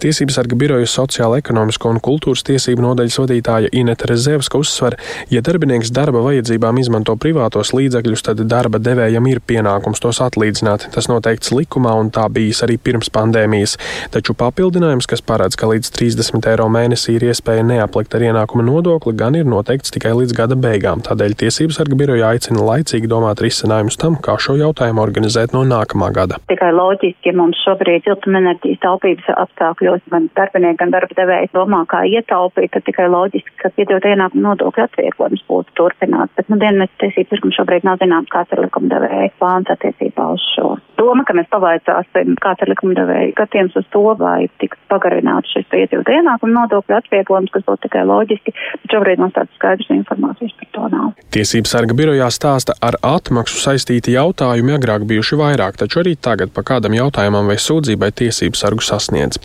Tiesības 0.00 0.38
sarga 0.38 0.56
biroja 0.56 0.86
sociāla, 0.86 1.40
ekonomisko 1.42 1.90
un 1.90 2.00
kultūras 2.00 2.44
tiesību 2.46 2.84
nodaļas 2.84 3.18
vadītāja 3.20 3.72
Ineta 3.72 4.08
Rezevska 4.10 4.58
uzsver, 4.58 4.96
ja 5.30 5.40
darbinieks 5.40 5.90
darba 5.90 6.22
vajadzībām 6.24 6.78
izmanto 6.80 7.16
privātos 7.16 7.74
līdzekļus, 7.76 8.22
tad 8.22 8.44
darba 8.48 8.78
devējam 8.78 9.26
ir 9.30 9.40
pienākums 9.40 10.00
tos 10.00 10.20
atlīdzināt. 10.24 10.88
Tas 10.94 11.10
noteikts 11.10 11.52
likumā 11.52 11.96
un 12.00 12.10
tā 12.14 12.28
bijis 12.32 12.62
arī 12.66 12.78
pirms 12.78 13.10
pandēmijas. 13.12 13.76
Taču 14.14 14.34
papildinājums, 14.38 15.08
kas 15.10 15.22
paredz, 15.26 15.49
ka 15.58 15.68
līdz 15.70 15.90
30 15.96 16.46
eiro 16.52 16.68
mēnesī 16.72 17.16
ir 17.18 17.26
iespēja 17.28 17.64
neaplikt 17.66 18.14
ar 18.14 18.24
ienākuma 18.28 18.62
nodokli, 18.66 19.14
gan 19.18 19.34
ir 19.34 19.48
noteikts 19.50 19.92
tikai 19.94 20.12
līdz 20.18 20.36
gada 20.38 20.54
beigām. 20.54 21.02
Tādēļ 21.06 21.34
Tiesības 21.42 21.80
sarga 21.80 21.98
biroja 21.98 22.30
aicina 22.30 22.62
laicīgi 22.62 23.10
domāt 23.10 23.42
risinājumus 23.44 23.98
tam, 24.00 24.16
kā 24.22 24.38
šo 24.38 24.56
jautājumu 24.60 25.02
organizēt 25.02 25.52
no 25.56 25.64
nākamā 25.66 26.12
gada. 26.14 26.38
Tikai 26.52 26.70
loģiski, 26.76 27.32
ja 27.32 27.36
mums 27.36 27.58
šobrīd 27.66 28.06
siltumenerģijas 28.06 28.82
taupības 28.86 29.28
apstākļos 29.34 30.06
gan 30.14 30.30
darbinieki, 30.38 30.80
gan 30.80 30.94
darba 30.94 31.18
devēji 31.18 31.52
domā, 31.56 31.82
kā 31.90 32.04
ietaupīt, 32.08 32.72
tad 32.76 32.86
tikai 32.86 33.10
loģiski, 33.10 33.56
ka 33.60 33.72
piedot 33.74 34.06
ienākumu 34.06 34.46
nodokļu 34.46 34.86
atvieglojums 34.86 35.46
būtu 35.50 35.76
turpināts. 35.78 36.34
Bet, 36.38 36.48
nu, 36.52 36.60
dienas 36.60 36.92
tiesības 37.02 37.40
sargam 37.40 37.54
šobrīd 37.56 37.84
nav 37.84 37.98
zināms, 38.00 38.28
kāds 38.30 38.52
ir 38.52 38.60
likumdevēja 38.66 39.30
plāns 39.40 39.70
attiecībā 39.72 40.26
uz 40.34 40.42
šo. 40.54 40.76
Doma, 41.00 41.24
ka 41.24 41.32
mēs 41.32 41.48
pavaicāsim, 41.48 42.36
kāds 42.42 42.60
ir 42.60 42.68
likumdevēja 42.74 43.32
skatījums 43.32 43.76
uz 43.80 43.86
to, 43.94 44.04
vai 44.20 44.48
tiks 44.60 44.76
pagarināts 44.92 45.39
šis 45.48 45.66
piedot 45.72 46.08
ienākumu 46.10 46.52
nodokļu 46.56 46.96
atvieglojums, 46.98 47.52
kas 47.54 47.64
būtu 47.66 47.86
tikai 47.86 48.04
loģiski, 48.08 48.54
bet 48.82 48.94
šobrīd 48.94 49.22
mums 49.22 49.36
tādas 49.36 49.56
skaidras 49.58 49.92
informācijas 49.94 50.56
par 50.58 50.70
to 50.76 50.88
nav. 50.92 51.12
Tiesības 51.34 51.74
sarga 51.76 51.96
birojā 51.96 52.28
stāsta 52.34 52.74
ar 52.82 52.98
atmaksu 53.06 53.60
saistīti 53.60 54.16
jautājumi 54.16 54.74
agrāk 54.76 55.06
bijuši 55.10 55.38
vairāk, 55.40 55.78
taču 55.80 56.02
arī 56.02 56.16
tagad 56.18 56.52
pa 56.54 56.64
kādam 56.66 56.96
jautājumam 56.96 57.46
vai 57.50 57.58
sūdzībai 57.62 58.10
tiesības 58.18 58.64
sargu 58.64 58.82
sasniedz. 58.84 59.38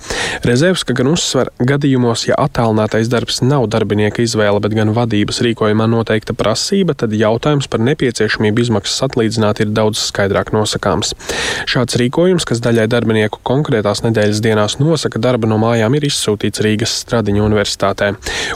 Rezervska 0.47 0.95
gan 0.97 1.11
uzsver, 1.11 1.51
gadījumos, 1.61 2.25
ja 2.29 2.39
attēlinātais 2.41 3.11
darbs 3.11 3.43
nav 3.45 3.67
darbinieka 3.69 4.23
izvēle, 4.25 4.61
bet 4.63 4.73
gan 4.77 4.95
vadības 4.97 5.43
rīkojumā 5.45 5.85
noteikta 5.91 6.33
prasība, 6.33 6.97
tad 6.97 7.13
jautājums 7.13 7.69
par 7.69 7.83
nepieciešamību 7.85 8.65
izmaksas 8.65 9.05
atlīdzināt 9.09 9.61
ir 9.61 9.73
daudz 9.75 10.01
skaidrāk 10.09 10.49
nosakāms. 10.55 11.13
Šāds 11.69 11.99
rīkojums, 12.01 12.47
kas 12.49 12.63
daļai 12.65 12.87
darbinieku 12.89 13.43
konkrētās 13.45 14.01
nedēļas 14.07 14.41
dienās 14.41 14.79
nosaka 14.81 15.21
darba 15.21 15.49
no 15.49 15.59
mājām, 15.61 15.84
ir 15.93 16.07
izsūtīts 16.09 16.63
Rīgas 16.65 16.95
Stradiņu 17.03 17.45
universitātē. 17.45 18.15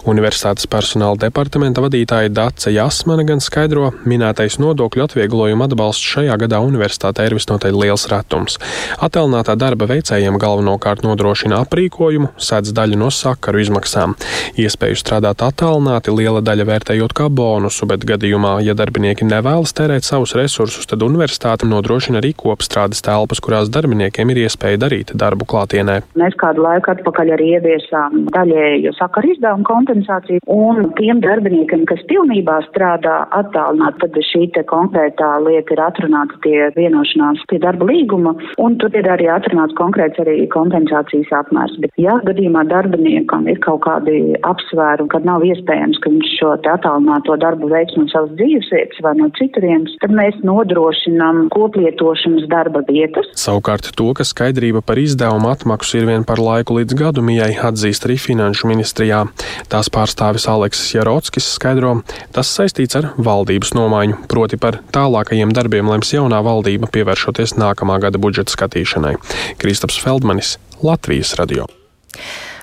Universitātes 0.09 0.65
personāla 0.65 1.19
departamenta 1.21 1.83
vadītāja 1.85 2.31
Dace 2.33 2.73
Jasmane 2.73 3.27
gan 3.29 3.43
skaidro, 3.43 3.91
minētais 4.09 4.57
nodokļu 4.57 5.05
atvieglojuma 5.05 5.67
atbalsts 5.69 6.15
šajā 6.15 6.39
gadā 6.41 6.63
universitātē 6.65 7.27
ir 7.29 7.35
visnotaļ 7.37 7.77
liels 7.83 8.07
retums. 8.09 8.57
Attēlinātā 8.97 9.53
darba 9.59 9.85
veicējiem 9.91 10.39
galvenokārt 10.41 11.05
nodrošina 11.05 11.61
aprīkojumu, 11.65 12.31
sēdz 12.39 12.73
daļu 12.73 12.99
no 13.03 13.11
sakaru 13.13 13.61
izmaksām. 13.61 14.15
Iespēju 14.59 14.97
strādāt 14.99 15.43
attālināti 15.45 16.13
liela 16.15 16.41
daļa 16.45 16.65
vērtējot 16.71 17.13
kā 17.17 17.29
bonusu, 17.29 17.85
bet 17.89 18.07
gadījumā, 18.07 18.57
ja 18.65 18.73
darbinieki 18.77 19.27
nevēlas 19.27 19.75
tērēt 19.77 20.07
savus 20.07 20.33
resursus, 20.39 20.87
tad 20.89 21.03
universitāte 21.05 21.67
nodrošina 21.69 22.21
arī 22.21 22.33
kopstrādes 22.37 23.03
telpas, 23.05 23.41
kurās 23.43 23.71
darbiniekiem 23.73 24.31
ir 24.33 24.43
iespēja 24.45 24.79
darīt 24.85 25.13
darbu 25.19 25.47
klātienē. 25.49 25.99
Mēs 26.19 26.37
kādu 26.39 26.63
laiku 26.65 26.93
atpakaļ 26.93 27.18
arī 27.27 27.51
ieviesām 27.57 28.29
daļēju 28.31 28.93
sakaru 28.97 29.33
izdevumu 29.33 29.67
kompensāciju, 29.67 30.43
un 30.53 30.91
tiem 30.99 31.19
darbiniekiem, 31.23 31.85
kas 31.89 32.01
pilnībā 32.09 32.59
strādā 32.69 33.17
attālināt, 33.35 33.99
tad 33.99 34.15
šī 34.29 34.47
te 34.55 34.63
konkrētā 34.69 35.31
lieta 35.43 35.75
ir 35.75 35.83
atrunāta 35.83 36.39
pie 36.43 36.69
vienošanās 36.77 37.43
pie 37.51 37.59
darba 37.63 37.89
līguma, 37.89 38.35
un 38.61 38.77
tur 38.81 38.93
ir 38.95 39.09
arī 39.09 39.29
atrunāts 39.31 39.75
konkrēts 39.79 40.21
arī 40.23 40.45
kompensācijas 40.53 41.31
apmērs. 41.41 41.75
Bet, 41.83 41.93
ja 41.99 42.17
gadījumā 42.25 42.65
darbiniekam 42.69 43.47
ir 43.51 43.59
kaut 43.65 43.83
kādi 43.87 44.35
apsvērumi, 44.47 45.11
kad 45.13 45.27
nav 45.27 45.45
iespējams, 45.47 45.99
ka 46.03 46.13
viņš 46.13 46.33
šo 46.39 46.53
attālināto 46.57 47.37
darbu 47.41 47.69
veiks 47.71 47.97
no 47.99 48.07
savas 48.11 48.33
dzīvesvietas 48.39 49.03
vai 49.05 49.15
no 49.19 49.29
citurienes, 49.39 49.95
tad 50.03 50.13
mēs 50.15 50.37
nodrošinām 50.45 51.47
koplietošanas 51.55 52.47
darba 52.51 52.83
vietas. 52.89 53.29
Savukārt 53.39 53.91
to, 53.97 54.11
ka 54.17 54.25
skaidrība 54.27 54.83
par 54.85 55.01
izdevumu 55.01 55.51
atmaksu 55.51 56.01
ir 56.01 56.09
vien 56.09 56.25
par 56.27 56.41
laiku 56.43 56.79
līdz 56.79 56.97
gadumijai, 57.09 57.51
atzīst 57.69 58.05
arī 58.07 58.17
Finanšu 58.21 58.69
ministrijā. 58.69 59.25
Tās 59.71 59.89
pārstāvis 59.93 60.47
Aleksis 60.51 60.93
Jarotskis 60.95 61.47
skaidro, 61.55 61.99
tas 62.35 62.51
saistīts 62.53 62.97
ar 62.99 63.11
valdības 63.17 63.73
nomaiņu, 63.77 64.21
proti 64.31 64.59
par 64.61 64.81
tālākajiem 64.95 65.53
darbiem 65.55 65.89
lems 65.89 66.13
jaunā 66.15 66.41
valdība 66.45 66.91
pievēršoties 66.93 67.57
nākamā 67.59 67.99
gada 68.03 68.21
budžeta 68.21 68.53
skatīšanai. 68.55 69.17
Kristaps 69.61 69.99
Feldmanis, 70.03 70.57
Latvijas 70.85 71.35
radio. 71.39 71.67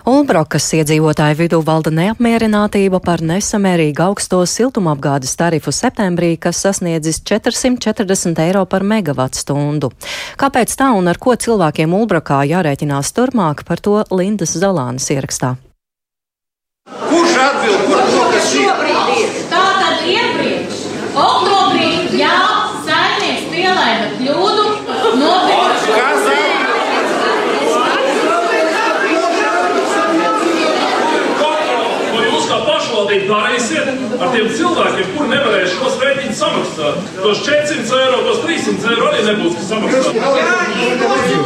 Ulbrokas 0.06 0.68
iedzīvotāju 0.78 1.34
vidū 1.34 1.58
valda 1.66 1.90
neapmierinātība 1.90 3.00
par 3.02 3.24
nesamērīgi 3.26 4.04
augsto 4.04 4.38
siltumapgādes 4.46 5.32
tarifu 5.34 5.72
septembrī, 5.74 6.28
kas 6.38 6.60
sasniedzis 6.62 7.18
440 7.26 8.38
eiro 8.44 8.62
par 8.70 8.86
megavatu 8.86 9.42
stundu. 9.42 9.90
Kāpēc 10.38 10.76
tā 10.78 10.92
un 10.94 11.10
ar 11.10 11.18
ko 11.18 11.34
cilvēkiem 11.34 11.96
Ulbrokā 11.98 12.44
jārēķinās 12.52 13.10
turpmāk, 13.18 13.64
par 13.66 13.82
to 13.82 14.04
Lindas 14.14 14.54
Zalānas 14.54 15.10
ierakstā. 15.10 15.56
Kurš 16.86 17.34
atbild 17.48 17.90
par 17.90 18.06
to, 18.12 18.22
kas 18.36 18.52
šobrīd 18.54 19.12
ir? 19.16 19.36
Tā 19.50 19.64
tad 19.80 20.06
iepriekš, 20.06 20.84
oktobrī, 21.18 21.90
jā, 22.22 22.38
saimnieks 22.86 23.50
pielaida 23.50 24.14
kļūdu, 24.20 24.70
nopirkt. 25.18 25.90
Kas 25.98 26.26
pašvaldība 32.96 33.26
darīsiet 33.28 33.88
ar 34.20 34.25
tiem 34.36 34.48
cilvēkiem, 34.52 35.12
kuri 35.16 35.30
šos 35.32 35.46
rēķinus 35.56 35.95
samaksāt? 36.46 36.96
Tos 37.22 37.42
400 37.46 38.00
eiro, 38.02 38.18
tos 38.26 38.42
300 38.44 38.90
eiro 38.92 39.08
arī 39.10 39.22
nebūs 39.26 39.58
samaksāt. 39.68 40.18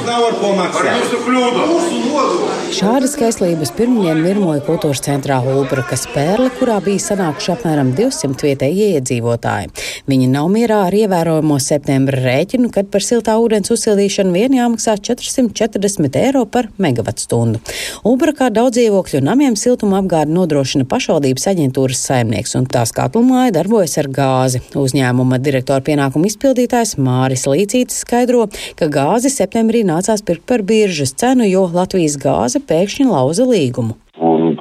Nav 0.07 0.27
ar 0.27 0.39
ko 0.41 0.53
maksāt. 0.59 0.89
Ar 0.91 0.99
jūsu 1.01 1.21
kļūdu. 1.25 1.67
Mūsu 1.71 2.01
nodu. 2.07 2.51
Šādas 2.71 3.17
kaislības 3.19 3.73
pirmdien 3.75 4.21
virmoja 4.25 4.63
kultūras 4.63 5.03
centrā 5.05 5.41
Hulbrukas 5.43 6.07
pērle, 6.15 6.51
kurā 6.59 6.77
bija 6.85 7.03
sanākuši 7.03 7.53
apmēram 7.57 7.93
200 7.99 8.47
vietējie 8.47 8.89
iedzīvotāji. 8.99 9.73
Viņi 10.11 10.29
nav 10.31 10.51
mierā 10.53 10.85
ar 10.87 10.95
ievērojamo 10.97 11.59
septembra 11.63 12.21
rēķinu, 12.23 12.71
kad 12.75 12.91
par 12.93 13.05
siltā 13.05 13.35
ūdens 13.43 13.73
uzsildīšanu 13.75 14.35
vien 14.37 14.55
jāmaksā 14.59 14.97
440 15.11 16.21
eiro 16.23 16.45
par 16.47 16.71
megawatu 16.79 17.27
stundu. 17.27 17.63
Ulbrakā 18.07 18.53
daudz 18.55 18.79
dzīvokļu 18.79 19.23
namiem 19.27 19.59
siltuma 19.59 20.01
apgādi 20.01 20.35
nodrošina 20.37 20.87
pašvaldības 20.91 21.49
aģentūras 21.51 22.05
saimnieks, 22.07 22.55
un 22.59 22.69
tās 22.71 22.95
katlumāja 22.97 23.57
darbojas 23.59 23.99
ar 24.01 24.11
gāzi. 24.15 24.63
Uzņēmuma 24.91 25.39
direktora 25.39 25.85
pienākumu 25.87 26.27
izpildītājs 26.27 26.97
Māris 26.99 27.47
Līcītis 27.47 28.01
skaidro, 28.03 28.49
ka 28.75 28.89
gāzi 28.91 29.31
septembrī 29.31 29.85
nācās 29.87 30.25
pirkt 30.27 30.49
par 30.51 30.65
biržas 30.67 31.15
cenu, 31.15 31.47
jo 31.47 31.69
Latvijas 31.71 32.17
gāze 32.19 32.59
pēkšņi 32.59 33.07
lauza 33.07 33.47
līgumu. 33.47 33.95
Un 34.19 34.57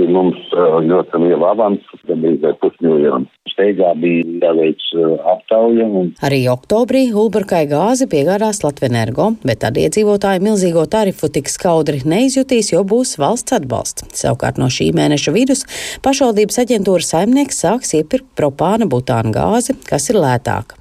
pieprasīja 0.00 0.12
mums 0.14 0.38
ļoti 0.86 1.20
lielu 1.20 1.44
avansu, 1.44 1.98
gandrīz 2.08 2.40
vai 2.42 2.52
pusmiljonu. 2.60 3.26
Steigā 3.50 3.92
bija 3.98 4.24
jāveic 4.40 4.80
aptauja. 5.26 5.86
Un... 5.86 6.12
Arī 6.22 6.48
oktobrī 6.48 7.12
Ulbrakai 7.12 7.66
gāzi 7.68 8.06
piegādās 8.08 8.62
Latvenergo, 8.64 9.34
bet 9.44 9.60
tad 9.60 9.76
iedzīvotāji 9.76 10.42
milzīgo 10.44 10.86
tarifu 10.86 11.28
tik 11.28 11.50
skaudri 11.50 12.00
neizjutīs, 12.04 12.72
jo 12.72 12.84
būs 12.84 13.18
valsts 13.20 13.52
atbalsts. 13.52 14.06
Savukārt 14.14 14.58
no 14.58 14.70
šī 14.70 14.92
mēneša 14.96 15.34
vidus 15.34 15.66
pašvaldības 16.04 16.62
aģentūra 16.64 17.04
saimnieks 17.04 17.60
sāks 17.64 17.94
iepirkt 17.98 18.30
propāna 18.38 18.88
butāna 18.88 19.34
gāzi, 19.34 19.76
kas 19.88 20.10
ir 20.10 20.20
lētāka. 20.22 20.78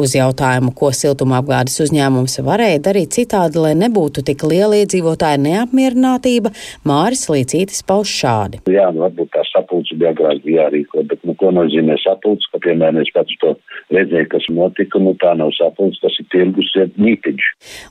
Uz 0.00 0.14
jautājumu, 0.16 0.72
ko 0.72 0.88
siltumapgādes 0.96 1.74
uzņēmums 1.84 2.38
varēja 2.46 2.80
darīt 2.86 3.12
citādi, 3.18 3.60
lai 3.60 3.74
nebūtu 3.76 4.22
tik 4.24 4.46
liela 4.48 4.78
iedzīvotāja 4.78 5.36
neapmierinātība, 5.44 6.54
Māris 6.88 7.26
Līcītis 7.28 7.82
pauž 7.84 8.08
šādi. 8.22 8.62
Jā, 8.72 8.86
nu 8.94 9.04
varbūt 9.04 9.28
tā 9.34 9.44
sapulce 9.50 9.98
bija 10.00 10.14
agrāk 10.14 10.46
jārīko, 10.48 11.04
bet 11.10 11.20
nu, 11.28 11.34
ko 11.36 11.50
nozīmē 11.52 11.98
sapulce, 12.00 12.48
ka, 12.52 12.62
piemēram, 12.64 13.02
es 13.02 13.12
pats 13.12 13.36
to 13.42 13.52
redzēju, 13.92 14.28
kas 14.32 14.46
notika, 14.56 15.02
nu 15.04 15.12
tā 15.20 15.34
nav 15.36 15.52
sapulce, 15.58 16.00
tas 16.00 16.16
ir 16.22 16.28
tirgus 16.32 16.72
ir 16.80 16.88
mītiņš. 16.96 17.50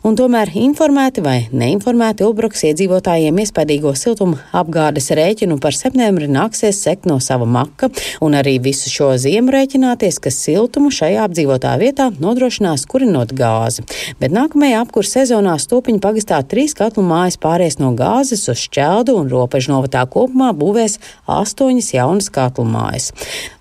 Un 0.10 0.18
tomēr 0.18 0.54
informēti 0.64 1.22
vai 1.26 1.38
neinformēti 1.54 2.26
Ulbruks 2.26 2.66
iedzīvotājiem 2.72 3.44
iespējīgo 3.44 3.94
siltuma 4.00 4.42
apgādes 4.56 5.12
rēķinu 5.20 5.60
par 5.62 5.78
septembri 5.78 6.30
nāksies 6.32 6.82
sekt 6.88 7.06
no 7.10 7.20
sava 7.22 7.46
maka 7.46 7.92
un 8.26 8.38
arī 8.40 8.58
visu 8.64 8.90
šo 8.90 9.12
ziemu 9.22 9.54
rēķināties, 9.54 10.22
ka 10.24 10.34
siltumu 10.34 10.90
šajā 10.96 11.28
apdzīvotā 11.28 11.76
vietā 11.82 11.99
vietā 12.00 12.16
nodrošinās 12.24 12.86
kurinot 12.88 13.34
gāzi. 13.36 13.84
Bet 14.20 14.32
nākamajā 14.32 14.84
apkurss 14.84 15.16
sezonā 15.18 15.58
Stopiņu 15.60 16.00
pagastā 16.00 16.40
trīs 16.48 16.74
katlu 16.78 17.04
mājas 17.04 17.38
pāries 17.38 17.80
no 17.80 17.92
gāzes 17.98 18.48
uz 18.50 18.60
šķeldu 18.64 19.18
un 19.20 19.30
robežu 19.30 19.74
novatā 19.74 20.06
kopumā 20.08 20.54
būvēs 20.56 21.00
astoņas 21.28 21.94
jaunas 21.94 22.30
katlu 22.32 22.66
mājas. 22.70 23.12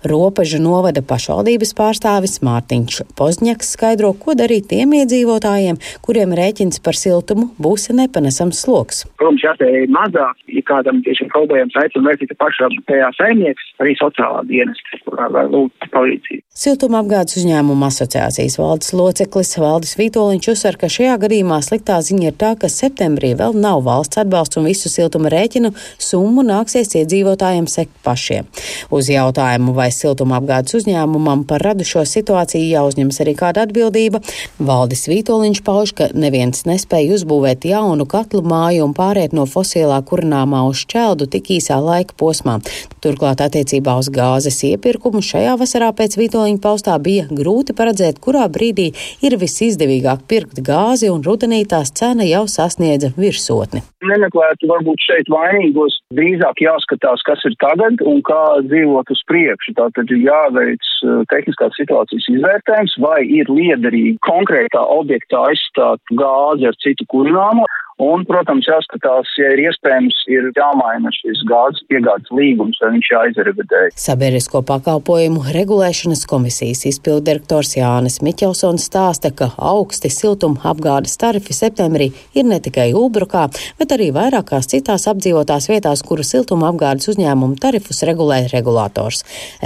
Robežu 0.04 0.60
novada 0.62 1.02
pašvaldības 1.02 1.74
pārstāvis 1.74 2.38
Mārtiņš 2.46 3.02
Pozņaks 3.18 3.74
skaidro, 3.74 4.12
ko 4.14 4.36
darīt 4.38 4.68
tiem 4.70 4.94
iedzīvotājiem, 5.00 5.80
kuriem 6.04 6.34
rēķins 6.38 6.82
par 6.84 6.94
siltumu 6.94 7.50
būs 7.58 7.88
nepanesams 7.90 8.62
sloks. 8.62 9.04
Protams, 9.18 9.42
jāspēj 9.42 9.88
mazāk, 9.90 10.38
ja 10.54 10.62
kādam 10.68 11.02
tiešām 11.06 11.32
problēmas 11.34 11.76
aicina 11.82 12.12
vērtīt 12.12 12.36
pašā 12.38 12.70
tajā 12.86 13.10
saimnieks, 13.18 13.72
arī 13.82 13.96
sociālā 13.98 14.44
dienas, 14.46 14.78
kurā 15.06 15.28
var 15.34 15.50
lūgt 15.50 15.90
palīdzību. 15.94 16.44
Siltuma 16.58 17.02
apgādes 17.02 17.38
uzņēmuma 17.40 17.88
asociācijas 18.28 18.58
valdes 18.58 18.92
loceklis 18.92 19.56
Valdis 19.58 19.94
Vitoļņš 19.96 20.48
uzsver, 20.52 20.76
ka 20.76 20.88
šajā 20.88 21.16
gadījumā 21.22 21.58
sliktā 21.64 21.98
ziņa 22.04 22.28
ir 22.28 22.34
tā, 22.36 22.54
ka 22.60 22.68
septembrī 22.68 23.34
vēl 23.38 23.56
nav 23.56 23.82
valsts 23.86 24.20
atbalsts 24.20 24.58
un 24.58 24.66
visu 24.68 24.88
siltuma 24.88 25.30
rēķinu 25.32 25.72
summu 25.98 26.44
nāksies 26.44 26.92
iedzīvotājiem 27.00 27.66
sekt 27.68 27.92
pašiem. 28.04 28.46
Uz 28.90 29.08
jautājumu, 29.08 29.72
vai 29.72 29.88
siltuma 29.94 30.38
apgādes 30.38 30.76
uzņēmumam 30.76 31.46
par 31.48 31.64
radušo 31.64 32.04
situāciju 32.04 32.68
jāuzņemas 32.68 33.20
arī 33.24 33.34
kāda 33.38 33.64
atbildība, 33.66 34.20
Valdis 34.58 35.08
Vitoļņš 35.08 35.62
pauž, 35.64 35.94
ka 35.96 36.10
neviens 36.12 36.66
nespēja 36.68 37.16
uzbūvēt 37.16 37.64
jaunu 37.68 38.06
katlu 38.08 38.44
māju 38.44 38.84
un 38.84 38.94
pāriet 38.96 39.32
no 39.32 39.46
fosilā 39.48 40.02
kurināmā 40.04 40.66
uz 40.68 40.84
šķeldu 40.84 41.30
tik 41.32 41.54
īsā 41.56 41.80
laika 41.80 42.16
posmā. 42.18 42.58
Turklāt 43.00 43.40
attiecībā 43.40 43.96
uz 43.98 44.12
gāzes 44.12 44.60
iepirkumu 44.68 45.22
šajā 45.24 45.56
vasarā 45.60 45.92
pēc 45.96 46.18
Vitoļņa 46.20 46.62
paustā 46.62 46.98
bija 47.02 47.28
grūti 47.30 47.76
paredzēt, 47.78 48.17
kurā 48.24 48.46
brīdī 48.52 48.90
ir 49.24 49.38
visizdevīgāk 49.40 50.26
pirkt 50.30 50.62
gāzi 50.66 51.10
un 51.12 51.24
rudenī 51.26 51.64
tās 51.68 51.92
cena 52.00 52.26
jau 52.28 52.44
sasniedza 52.50 53.12
virsotni. 53.16 53.82
Nemeklētu 54.08 54.68
varbūt 54.70 55.02
šeit 55.02 55.30
vainīgos, 55.32 55.98
drīzāk 56.14 56.62
jāskatās, 56.62 57.24
kas 57.26 57.42
ir 57.48 57.56
tagad 57.62 58.02
un 58.06 58.22
kā 58.26 58.42
dzīvot 58.68 59.10
uz 59.14 59.22
priekšu. 59.30 59.74
Tātad 59.78 60.12
ir 60.14 60.22
jāveic 60.28 60.90
uh, 61.02 61.24
tehniskās 61.32 61.74
situācijas 61.80 62.28
izvērtējums, 62.34 62.96
vai 63.02 63.20
ir 63.26 63.50
liederīgi 63.50 64.16
konkrētā 64.26 64.84
objektā 64.98 65.48
aizstāt 65.50 66.14
gāzi 66.18 66.70
ar 66.70 66.78
citu 66.84 67.08
kurināmo. 67.10 67.66
Un, 67.98 68.22
protams, 68.28 68.66
jāskatās, 68.68 69.30
ja 69.40 69.48
ir 69.56 69.64
iespējams, 69.64 70.20
ir 70.30 70.44
jāmaina 70.54 71.10
šis 71.10 71.40
gāzes 71.48 71.82
piegādes 71.90 72.30
līgums, 72.30 72.78
vai 72.78 72.92
viņš 72.94 73.10
jāizrevidē. 73.10 73.80
Sabiedrisko 73.98 74.62
pakalpojumu 74.68 75.42
regulēšanas 75.56 76.22
komisijas 76.30 76.84
izpildirektors 76.92 77.74
Jānis 77.74 78.20
Miķelsons 78.22 78.86
stāsta, 78.86 79.32
ka 79.34 79.50
augsti 79.58 80.12
siltuma 80.14 80.62
apgādes 80.70 81.18
tarifi 81.18 81.56
septembrī 81.58 82.12
ir 82.38 82.46
ne 82.46 82.60
tikai 82.62 82.92
Ulbrukā, 82.94 83.48
bet 83.82 83.98
arī 83.98 84.12
vairākās 84.14 84.70
citās 84.70 85.10
apdzīvotās 85.10 85.66
vietās, 85.66 86.06
kuru 86.06 86.22
siltuma 86.22 86.70
apgādes 86.70 87.10
uzņēmumu 87.10 87.58
tarifus 87.58 88.04
regulē 88.06 88.44
regulators. 88.54 89.24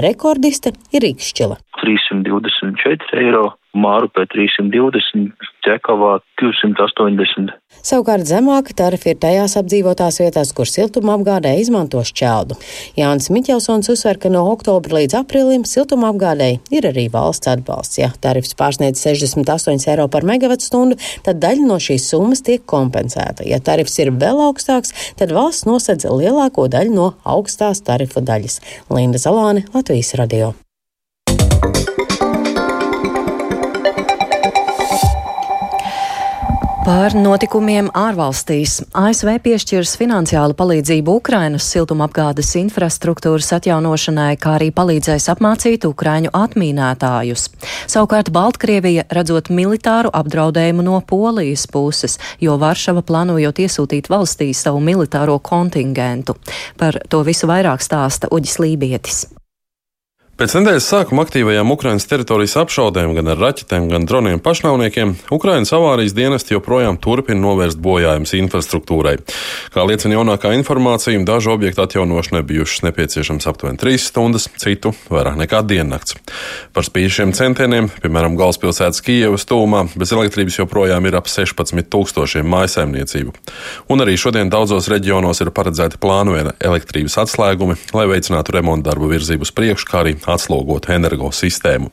Rekordiste 0.08 0.72
ir 0.96 1.04
Rīgšķila. 1.04 1.60
324 1.84 3.26
eiro 3.26 3.50
Mārupē 3.72 4.26
320, 4.28 5.32
Čekavā 5.64 6.18
280. 6.40 7.54
Savukārt 7.80 8.26
zemāka 8.28 8.74
tarifa 8.76 9.12
ir 9.12 9.18
tajās 9.22 9.54
apdzīvotās 9.56 10.18
vietās, 10.20 10.50
kur 10.52 10.68
siltuma 10.68 11.14
apgādē 11.16 11.54
izmanto 11.56 12.02
šķeldu. 12.04 12.58
Jānis 12.98 13.30
Miķelsons 13.32 13.88
uzsver, 13.94 14.18
ka 14.20 14.28
no 14.32 14.42
oktobra 14.50 14.98
līdz 15.00 15.16
aprīlim 15.22 15.64
siltuma 15.68 16.10
apgādē 16.12 16.50
ir 16.74 16.88
arī 16.90 17.06
valsts 17.12 17.48
atbalsts. 17.48 17.96
Ja 18.02 18.10
tarifs 18.24 18.52
pārsniedz 18.58 19.00
68 19.00 19.88
eiro 19.94 20.04
par 20.12 20.26
megawatu 20.28 20.68
stundu, 20.68 20.98
tad 21.24 21.40
daļa 21.40 21.68
no 21.70 21.78
šīs 21.80 22.10
summas 22.12 22.44
tiek 22.44 22.66
kompensēta. 22.68 23.46
Ja 23.48 23.62
tarifs 23.64 23.96
ir 24.04 24.12
vēl 24.12 24.42
augstāks, 24.50 24.92
tad 25.16 25.32
valsts 25.32 25.64
nosedz 25.70 26.10
lielāko 26.12 26.68
daļu 26.68 26.92
no 26.98 27.08
augstās 27.24 27.80
tarifu 27.88 28.20
daļas. 28.20 28.60
Linda 28.92 29.22
Zalāne, 29.22 29.64
Latvijas 29.72 30.12
radio. 30.20 30.52
Par 36.82 37.14
notikumiem 37.14 37.92
ārvalstīs 37.94 38.80
ASV 38.98 39.36
piešķirs 39.44 39.92
finansiālu 40.00 40.56
palīdzību 40.58 41.12
Ukrainas 41.20 41.68
siltumapgādes 41.70 42.48
infrastruktūras 42.58 43.52
atjaunošanai, 43.54 44.32
kā 44.42 44.56
arī 44.56 44.72
palīdzēs 44.74 45.28
apmācīt 45.30 45.86
Ukraiņu 45.86 46.32
atmīnētājus. 46.34 47.44
Savukārt 47.92 48.32
Baltkrievija 48.34 49.04
redzot 49.14 49.52
militāru 49.54 50.10
apdraudējumu 50.10 50.82
no 50.88 50.98
Polijas 51.06 51.68
puses, 51.70 52.18
jo 52.42 52.56
Varšava 52.58 53.04
plānojot 53.06 53.62
iesūtīt 53.62 54.10
valstī 54.10 54.50
savu 54.50 54.82
militāro 54.82 55.38
kontingentu. 55.38 56.34
Par 56.82 56.98
to 57.06 57.22
visu 57.22 57.46
vairāk 57.46 57.86
stāsta 57.86 58.32
Uģis 58.34 58.58
Lībietis. 58.58 59.22
Pēc 60.42 60.56
nedēļas 60.56 60.86
sākuma 60.90 61.22
aktīvajām 61.22 61.70
Ukraiņas 61.70 62.08
teritorijas 62.10 62.56
apšaudēm 62.58 63.12
gan 63.14 63.30
ar 63.30 63.38
raķetēm, 63.38 63.84
gan 63.92 64.08
droniem 64.10 64.40
pašnāvniekiem, 64.42 65.12
Ukraiņas 65.30 65.70
avārijas 65.76 66.16
dienesti 66.16 66.56
joprojām 66.56 66.96
turpina 66.98 67.38
novērst 67.38 67.78
bojājumus 67.78 68.32
infrastruktūrai. 68.40 69.12
Kā 69.70 69.84
liecina 69.86 70.16
jaunākā 70.16 70.50
informācija, 70.56 71.20
dažu 71.22 71.52
objektu 71.54 71.84
atjaunošanai 71.84 72.42
bijušas 72.48 72.82
nepieciešams 72.88 73.46
aptuveni 73.52 73.78
3 73.78 74.02
stundas, 74.02 74.48
citu 74.58 74.90
vairāk 75.14 75.38
nekā 75.44 75.60
diennakts. 75.62 76.18
Par 76.74 76.88
spīti 76.90 77.20
šiem 77.20 77.36
centieniem, 77.38 77.92
piemēram, 78.02 78.34
galvaspilsētas 78.40 78.98
Kijevas 79.06 79.46
tūmā, 79.46 79.84
bez 79.94 80.10
elektrības 80.10 80.58
joprojām 80.58 81.06
ir 81.06 81.20
ap 81.20 81.30
16 81.30 81.86
tūkstošiem 81.86 82.50
mājsaimniecību. 82.50 83.36
Un 83.94 84.02
arī 84.02 84.18
šodien 84.18 84.50
daudzos 84.50 84.90
reģionos 84.90 85.38
ir 85.46 85.54
paredzēti 85.54 86.02
plānoja 86.02 86.56
elektrības 86.58 87.20
atslēgumi, 87.28 87.78
lai 87.94 88.10
veicinātu 88.16 88.58
remontu 88.58 88.90
darbu 88.90 89.14
virzību 89.14 89.46
uz 89.46 89.54
priekšu, 89.54 89.86
kā 89.86 90.02
arī 90.02 90.18
atslogotu 90.34 90.94
energosistēmu. 90.96 91.92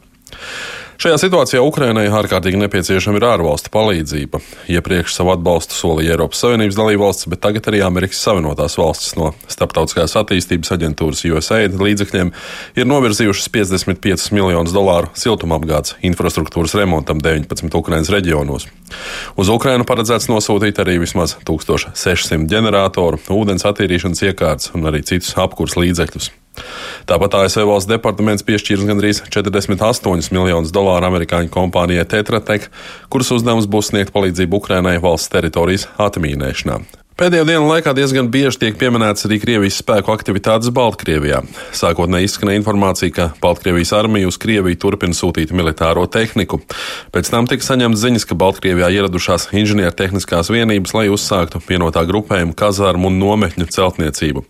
Šajā 0.99 1.15
situācijā 1.15 1.61
Ukrainai 1.63 2.09
ārkārtīgi 2.11 2.59
nepieciešama 2.59 3.21
ir 3.21 3.23
ārvalstu 3.23 3.71
palīdzība. 3.71 4.41
Iepriekš 4.75 5.13
savu 5.15 5.31
atbalstu 5.31 5.77
solīja 5.77 6.17
Eiropas 6.17 6.41
Savienības 6.43 6.75
dalībvalstis, 6.75 7.29
bet 7.31 7.39
tagad 7.45 7.69
arī 7.71 7.79
Amerikas 7.87 8.19
Savienotās 8.19 8.75
valstis 8.75 9.13
no 9.15 9.29
Starptautiskās 9.47 10.17
attīstības 10.19 10.73
aģentūras 10.75 11.23
USAID 11.23 11.77
līdzekļiem 11.79 12.33
ir 12.75 12.89
novirzījušas 12.91 13.47
55 13.53 14.27
miljonus 14.35 14.75
dolāru 14.75 15.07
siltumapgādes 15.15 15.95
infrastruktūras 16.09 16.75
remontam 16.75 17.23
19 17.23 17.79
Ukrainas 17.79 18.11
reģionos. 18.11 18.67
Uz 19.39 19.53
Ukrainu 19.55 19.87
paredzēts 19.87 20.27
nosūtīt 20.27 20.83
arī 20.83 20.97
vismaz 21.05 21.37
1600 21.47 22.43
ģeneratoru, 22.51 23.23
ūdens 23.39 23.63
attīrīšanas 23.71 24.27
iekārtas 24.33 24.75
un 24.75 24.91
arī 24.91 25.05
citus 25.07 25.31
apkurs 25.39 25.79
līdzekļus. 25.79 26.33
Tāpat 27.09 27.39
ASV 27.41 27.65
valsts 27.69 27.89
departaments 27.89 28.45
piešķīrs 28.47 28.85
gandrīz 28.89 29.23
48 29.33 30.31
miljonus 30.35 30.73
dolāru 30.75 31.09
amerikāņu 31.09 31.51
kompānijai 31.53 32.07
Tetratek, 32.09 32.69
kuras 33.09 33.33
uzdevums 33.35 33.69
būs 33.69 33.93
sniegt 33.93 34.15
palīdzību 34.15 34.61
Ukrainai 34.61 34.97
valsts 35.03 35.31
teritorijas 35.33 35.89
atmīnēšanā. 35.97 36.81
Pēdējo 37.19 37.43
dienu 37.43 37.65
laikā 37.67 37.91
diezgan 37.91 38.29
bieži 38.31 38.61
tiek 38.61 38.77
pieminēts 38.79 39.25
arī 39.27 39.41
Krievijas 39.43 39.81
spēku 39.81 40.13
aktivitātes 40.13 40.71
Baltkrievijā. 40.71 41.41
Sākotnēji 41.75 42.29
izskanēja 42.29 42.61
informācija, 42.61 43.11
ka 43.11 43.25
Baltkrievijas 43.43 43.91
armija 43.97 44.29
uz 44.29 44.37
Krieviju 44.39 44.79
turpina 44.79 45.17
sūtīt 45.17 45.51
militāro 45.51 46.05
tehniku. 46.07 46.61
Pēc 47.11 47.27
tam 47.33 47.49
tika 47.51 47.67
saņemts 47.67 47.99
ziņas, 48.05 48.25
ka 48.29 48.37
Baltkrievijā 48.39 48.87
ieradušās 48.95 49.49
inženiertehniskās 49.51 50.47
vienības, 50.55 50.95
lai 50.95 51.09
uzsāktu 51.11 51.59
vienotā 51.67 52.05
grupējuma 52.07 52.55
kazārmu 52.55 53.11
un 53.11 53.19
nometņu 53.19 53.67
celtniecību. 53.67 54.45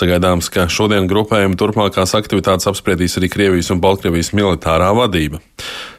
Sagaidāms, 0.00 0.48
ka 0.48 0.70
šodien 0.72 1.10
grupējuma 1.12 1.60
turpmākās 1.60 2.16
aktivitātes 2.16 2.72
apspriedīs 2.72 3.18
arī 3.20 3.28
Krievijas 3.36 3.68
un 3.76 3.84
Baltkrievijas 3.84 4.32
militārā 4.32 4.88
vadība. 4.96 5.44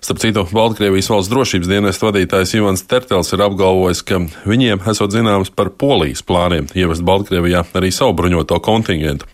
Starp 0.01 0.21
citu, 0.21 0.47
Baltkrievijas 0.49 1.09
valsts 1.13 1.29
drošības 1.29 1.69
dienestu 1.69 2.09
vadītājs 2.09 2.57
Ivans 2.57 2.85
Tertels 2.89 3.33
ir 3.35 3.45
apgalvojis, 3.45 4.01
ka 4.07 4.21
viņiem 4.49 4.85
esot 4.89 5.13
zināms 5.13 5.53
par 5.53 5.73
Polijas 6.07 6.23
plāniem 6.23 6.67
ievest 6.71 7.03
Baltkrievijā 7.03 7.65
arī 7.75 7.91
savu 7.91 8.13
bruņoto 8.15 8.61
kontingentu. 8.63 9.27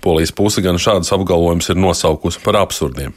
Polijas 0.00 0.32
puse 0.32 0.62
gan 0.64 0.78
šādus 0.80 1.12
apgalvojumus 1.12 1.68
ir 1.68 1.76
nosaukusi 1.76 2.40
par 2.40 2.56
absurdiem. 2.62 3.12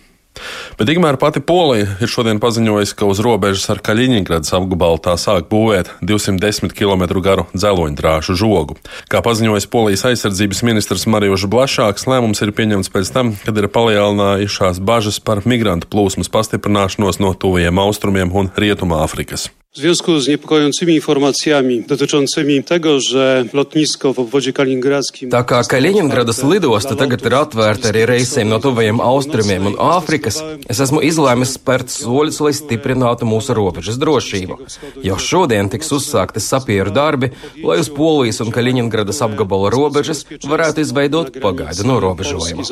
Bet 0.77 0.89
tikmēr 0.89 1.15
pati 1.17 1.39
Polija 1.39 1.95
ir 2.03 2.11
šodien 2.11 2.41
paziņojusi, 2.43 2.97
ka 2.99 3.07
uz 3.07 3.21
robežas 3.23 3.69
ar 3.71 3.79
Kaļiņģeradas 3.79 4.51
apgabalu 4.59 4.99
tā 4.99 5.15
sāk 5.17 5.47
būvēt 5.47 5.93
210 6.03 6.75
km 6.75 7.07
garu 7.23 7.47
dzeloņdrāšu 7.55 8.35
žogu. 8.35 8.75
Kā 9.07 9.23
paziņojis 9.23 9.69
Polijas 9.71 10.03
aizsardzības 10.11 10.65
ministrs 10.67 11.07
Marijuš 11.07 11.47
Blašāks, 11.47 12.09
lēmums 12.11 12.43
ir 12.43 12.51
pieņemts 12.59 12.91
pēc 12.91 13.13
tam, 13.15 13.33
kad 13.47 13.55
ir 13.55 13.71
palielinājušās 13.71 14.83
bažas 14.83 15.23
par 15.23 15.45
migrantu 15.47 15.87
plūsmas 15.95 16.27
pastiprināšanos 16.27 17.23
no 17.23 17.31
tuvajiem 17.31 17.79
austrumiem 17.87 18.35
un 18.35 18.51
rietumā 18.59 19.01
Afrikas. 19.07 19.47
W 19.77 19.79
związku 19.79 20.19
z 20.19 20.27
niepokojącymi 20.27 20.95
informacjami 20.95 21.83
dotyczącymi 21.87 22.63
tego, 22.63 22.99
że 22.99 23.45
lotnisko 23.53 24.13
w 24.13 24.19
obwodzie 24.19 24.53
kaliningradzkim. 24.53 25.29
Tā 25.29 25.43
kā 25.45 25.61
Kaļiņgradas 25.61 26.41
lidosta 26.49 26.95
tagad 26.97 27.21
ir 27.21 27.35
atvērta 27.37 27.91
arī 27.91 28.07
reisēm 28.09 28.49
no 28.49 28.57
tuvajiem 28.57 28.97
austrumiem 28.97 29.69
un 29.69 29.77
Āfrikas, 29.77 30.41
es 30.65 30.81
esmu 30.81 31.03
izlēmis 31.05 31.53
spērt 31.59 31.93
soļus, 31.93 32.41
lai 32.41 32.55
stiprinātu 32.57 33.29
mūsu 33.29 33.53
robežas 33.53 34.01
drošību. 34.01 34.57
Jau 35.05 35.21
šodien 35.21 35.69
tiks 35.69 35.93
uzsākti 35.93 36.41
sapieru 36.41 36.89
darbi, 36.89 37.29
lai 37.61 37.77
uz 37.77 37.93
Polijas 37.93 38.41
un 38.41 38.49
Kaļiņgradas 38.49 39.21
apgabala 39.29 39.69
robežas 39.69 40.25
varētu 40.41 40.87
izveidot 40.87 41.37
pagaidu 41.37 41.85
norobežojumu. 41.85 42.65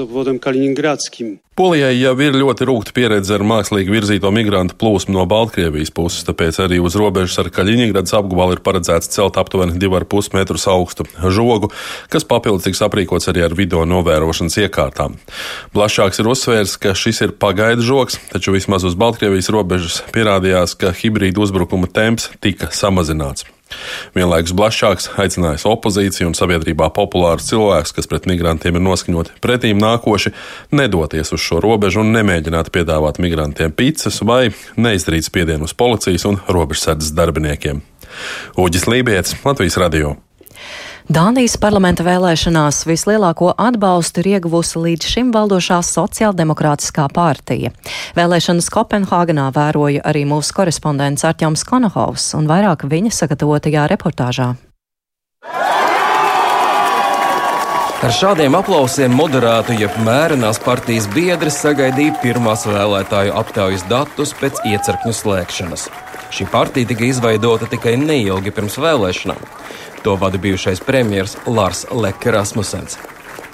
Polijai 1.56 1.94
jau 1.96 2.12
ir 2.20 2.36
ļoti 2.36 2.66
rūkta 2.68 2.92
pieredze 2.92 3.32
ar 3.32 3.44
mākslīgi 3.48 3.94
virzīto 3.94 4.28
migrantu 4.36 4.76
plūsmu 4.76 5.14
no 5.16 5.24
Baltkrievijas 5.24 5.94
puses, 5.96 6.26
tāpēc 6.28 6.58
arī 6.66 6.82
uz 6.84 6.95
robežas 7.00 7.38
ar 7.42 7.52
Kaļiņgradas 7.54 8.16
apgabalu 8.18 8.58
ir 8.58 8.64
paredzēts 8.66 9.12
celt 9.16 9.40
aptuveni 9.42 9.78
2,5 9.82 10.36
metrus 10.36 10.68
augstu 10.72 11.08
žogu, 11.32 11.72
kas 12.14 12.28
papildus 12.28 12.68
tiks 12.68 12.84
aprīkots 12.86 13.30
arī 13.32 13.46
ar 13.48 13.58
video 13.58 13.86
novērošanas 13.90 14.60
iekārtām. 14.66 15.18
Blašāks 15.76 16.22
ir 16.22 16.32
uzsvērs, 16.32 16.78
ka 16.82 16.96
šis 16.98 17.24
ir 17.28 17.36
pagaidu 17.40 17.86
žoks, 17.86 18.20
taču 18.34 18.56
vismaz 18.56 18.88
uz 18.88 18.98
Baltkrievijas 19.00 19.52
robežas 19.54 20.02
pierādījās, 20.16 20.78
ka 20.80 20.96
hibrīda 20.96 21.44
uzbrukuma 21.46 21.92
temps 21.92 22.32
tika 22.44 22.72
samazināts. 22.74 23.48
Vienlaikus 24.16 24.56
Blašāks 24.58 25.10
aicinājis 25.22 25.66
opozīciju 25.70 26.30
un 26.32 26.38
sabiedrībā 26.38 26.90
populārus 26.96 27.50
cilvēkus, 27.52 27.96
kas 27.96 28.10
pret 28.12 28.28
migrantiem 28.30 28.78
ir 28.78 28.86
noskaņoti 28.86 29.40
pretīm 29.44 29.82
nākoši, 29.82 30.34
nedoties 30.76 31.34
uz 31.36 31.44
šo 31.44 31.62
robežu 31.64 32.04
un 32.04 32.14
nemēģināt 32.16 32.72
piedāvāt 32.76 33.22
migrantiem 33.24 33.74
pizzas 33.76 34.22
vai 34.26 34.50
neizdarīt 34.78 35.28
spiedienu 35.30 35.70
uz 35.70 35.76
policijas 35.78 36.28
un 36.30 36.40
robežsardzes 36.48 37.16
darbiniekiem. 37.18 37.84
Uģis 38.62 38.88
Lībijams, 38.92 39.36
Latvijas 39.44 39.80
Radio. 39.82 40.16
Dānijas 41.06 41.54
parlamenta 41.62 42.02
vēlēšanās 42.02 42.80
vislielāko 42.90 43.52
atbalstu 43.62 44.24
ir 44.24 44.30
ieguvusi 44.32 44.80
līdz 44.82 45.10
šim 45.12 45.28
valdošā 45.36 45.78
sociāldemokrātiskā 45.86 47.06
partija. 47.14 47.70
Vēlēšanas 48.18 48.72
Kopenhāgenā 48.74 49.52
vēroja 49.54 50.02
arī 50.02 50.24
mūsu 50.26 50.56
korespondents 50.58 51.22
Arķoms 51.30 51.62
Konohovs 51.70 52.32
un 52.34 52.50
vairāk 52.50 52.88
viņa 52.90 53.14
sagatavotajā 53.14 53.86
reportāžā. 53.94 54.56
Ar 58.02 58.14
šādiem 58.14 58.58
aplausiem 58.58 59.14
moderātu, 59.14 59.78
jeb 59.78 59.94
mērenās 60.02 60.58
partijas 60.66 61.06
biedri 61.14 61.54
sagaidīja 61.54 62.18
pirmās 62.26 62.66
vēlētāju 62.66 63.38
aptaujas 63.38 63.86
datus 63.94 64.34
pēc 64.42 64.66
iecirkņu 64.74 65.14
slēgšanas. 65.22 65.86
Šī 66.34 66.50
partija 66.50 66.90
tika 66.90 67.06
izveidota 67.06 67.70
tikai 67.70 67.94
neilgi 68.02 68.52
pirms 68.52 68.82
vēlēšanām. 68.82 69.42
To 70.06 70.16
vada 70.16 70.38
bijušais 70.38 70.80
premjerministrs 70.86 71.48
Lars 71.48 71.80
Leke 71.90 72.30
Rasmussens. 72.32 73.00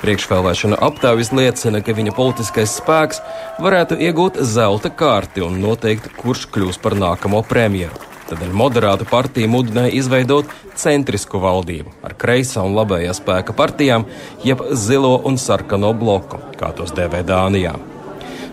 Priekšvēlēšana 0.01 0.81
aptaujas 0.83 1.29
liecina, 1.31 1.79
ka 1.79 1.93
viņa 1.95 2.11
politiskais 2.17 2.73
spēks 2.75 3.21
varētu 3.63 3.95
iegūt 3.95 4.41
zelta 4.43 4.91
kārti 4.91 5.45
un 5.45 5.61
noteikt, 5.63 6.09
kurš 6.17 6.49
kļūs 6.51 6.81
par 6.83 6.97
nākamo 6.99 7.39
premjeru. 7.47 7.95
Tādēļ 8.27 8.51
moderātu 8.51 9.07
partija 9.07 9.47
mudināja 9.47 9.93
izveidot 9.95 10.51
centrisku 10.75 11.39
valdību 11.39 11.95
ar 12.03 12.17
kreisā 12.19 12.65
un 12.67 12.75
labējā 12.75 13.15
spēka 13.15 13.55
partijām, 13.55 14.09
jeb 14.43 14.65
zilo 14.75 15.21
un 15.23 15.39
sarkano 15.39 15.93
bloku, 15.95 16.43
kā 16.59 16.75
tos 16.75 16.91
dēvē 16.99 17.23
Dānijā. 17.31 17.77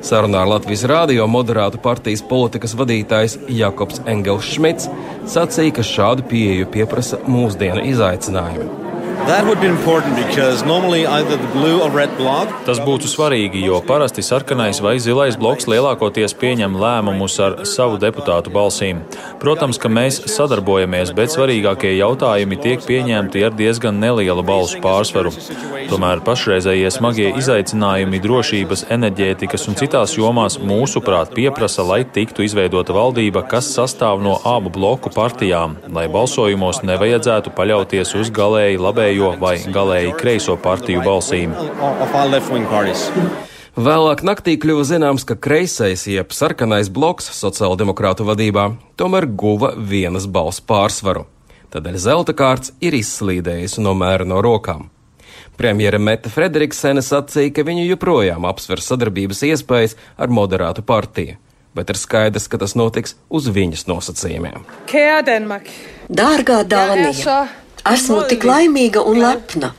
Sarunā 0.05 0.45
ar 0.45 0.53
Latvijas 0.53 0.85
rādio 0.87 1.27
moderātu 1.31 1.81
partijas 1.83 2.23
politikas 2.23 2.77
vadītājs 2.79 3.39
Jakobs 3.51 4.03
Engels 4.07 4.47
Šmits 4.55 4.91
sacīja, 5.29 5.75
ka 5.79 5.87
šādu 5.87 6.27
pieeju 6.31 6.71
pieprasa 6.75 7.19
mūsdienu 7.27 7.83
izaicinājumi. 7.93 8.88
Tas 12.65 12.79
būtu 12.85 13.09
svarīgi, 13.11 13.61
jo 13.67 13.81
parasti 13.85 14.23
sarkanais 14.23 14.79
vai 14.85 14.95
zilais 15.03 15.37
bloks 15.41 15.67
lielākoties 15.69 16.37
pieņem 16.39 16.77
lēmumus 16.79 17.39
ar 17.43 17.57
savu 17.69 17.99
deputātu 18.01 18.53
balsīm. 18.55 19.01
Protams, 19.43 19.81
ka 19.83 19.91
mēs 19.91 20.21
sadarbojamies, 20.33 21.11
bet 21.19 21.35
svarīgākie 21.35 21.97
jautājumi 21.97 22.61
tiek 22.63 22.85
pieņemti 22.87 23.43
ar 23.49 23.57
diezgan 23.59 23.99
nelielu 24.01 24.45
balsu 24.47 24.79
pārsvaru. 24.85 25.35
Tomēr 25.91 26.23
pašreizējie 26.25 26.95
smagie 26.95 27.29
izaicinājumi 27.41 28.23
drošības, 28.23 28.87
enerģētikas 28.95 29.69
un 29.71 29.79
citās 29.81 30.15
jomās 30.19 30.61
mūsuprāt 30.63 31.35
pieprasa, 31.35 31.83
lai 31.83 32.05
tiktu 32.05 32.47
izveidota 32.47 32.95
valdība, 32.97 33.43
kas 33.51 33.73
sastāv 33.75 34.23
no 34.23 34.39
abu 34.47 34.73
bloku 34.73 35.13
partijām, 35.15 35.79
lai 35.93 36.07
balsojumos 36.13 36.85
nevajadzētu 36.87 37.57
paļauties 37.57 38.15
uz 38.21 38.33
galēji 38.35 38.81
labēju 38.81 39.08
labējo 39.09 39.39
vai 39.41 39.57
galēji 39.73 40.17
kreiso 40.19 40.57
partiju 40.57 41.03
balsīm. 41.03 41.55
Vēlāk 43.79 44.25
naktī 44.27 44.57
kļuva 44.59 44.85
zināms, 44.85 45.25
ka 45.25 45.37
kreisais, 45.37 46.07
jeb 46.07 46.33
sarkanais 46.35 46.91
bloks 46.91 47.31
sociāldemokrātu 47.31 48.27
vadībā 48.27 48.75
tomēr 48.99 49.27
guva 49.27 49.73
vienas 49.77 50.27
balss 50.27 50.61
pārsvaru. 50.61 51.27
Tādēļ 51.71 51.97
zelta 51.97 52.35
kārts 52.35 52.73
ir 52.81 52.97
izslīdējis 52.97 53.79
no 53.79 53.95
mēra 53.95 54.27
no 54.27 54.41
rokām. 54.43 54.89
Premjera 55.59 55.99
Meta 55.99 56.31
Frederiksene 56.31 57.03
sacīja, 57.03 57.53
ka 57.55 57.65
viņa 57.67 57.87
joprojām 57.87 58.45
apsver 58.49 58.83
sadarbības 58.83 59.43
iespējas 59.47 59.97
ar 60.19 60.31
moderātu 60.31 60.83
partiju, 60.87 61.37
bet 61.75 61.91
ir 61.91 61.99
skaidrs, 61.99 62.49
ka 62.49 62.59
tas 62.59 62.75
notiks 62.79 63.17
uz 63.31 63.49
viņas 63.53 63.87
nosacījumiem. 63.91 64.67
Dārgā 66.09 66.63
Dānija! 66.67 67.68
Esmu 67.93 68.23
tik 68.29 68.45
laimīga 68.45 69.01
un 69.09 69.21
lepna. 69.23 69.73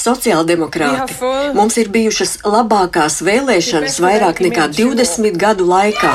Sociāldemokrāti, 0.00 1.16
mums 1.54 1.76
ir 1.78 1.90
bijušas 1.94 2.38
labākās 2.46 3.20
vēlēšanas 3.26 3.98
vairāk 4.02 4.40
nekā 4.46 4.68
20 4.78 5.36
gadu 5.38 5.66
laikā. 5.70 6.14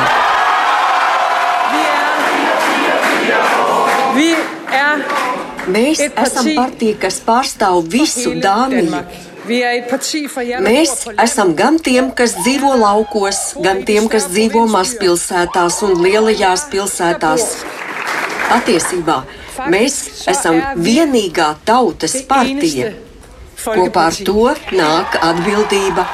Mēs 5.75 6.01
esam 6.07 6.49
partija, 6.55 6.97
kas 7.05 7.21
pārstāv 7.25 7.87
visu 7.91 8.35
Dāniju. 8.41 9.03
Mēs 9.45 10.93
esam 11.21 11.53
gan 11.57 11.77
tiem, 11.83 12.09
kas 12.17 12.33
dzīvo 12.39 12.73
laukos, 12.81 13.41
gan 13.61 13.83
tiem, 13.85 14.07
kas 14.09 14.27
dzīvo 14.31 14.65
mazpilsētās 14.73 15.81
un 15.85 16.01
lielajās 16.01 16.65
pilsētās. 16.71 17.47
Patiesībā 18.49 19.19
mēs 19.71 20.25
esam 20.31 20.59
vienīgā 20.81 21.51
tautas 21.65 22.17
partija. 22.29 22.93
Kopā 23.65 24.09
ar 24.11 24.19
to 24.25 24.49
nāk 24.77 25.17
atbildība. 25.21 26.05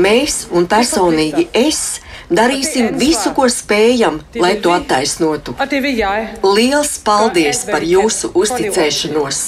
Mēs 0.00 0.44
un 0.54 0.68
personīgi 0.70 1.48
es 1.56 2.00
darīsim 2.30 2.94
visu, 2.98 3.32
ko 3.36 3.48
spējam, 3.50 4.20
lai 4.38 4.54
to 4.62 4.72
attaisnotu. 4.74 5.54
Liels 6.56 6.92
paldies 7.04 7.64
par 7.68 7.84
jūsu 7.86 8.32
uzticēšanos! 8.38 9.42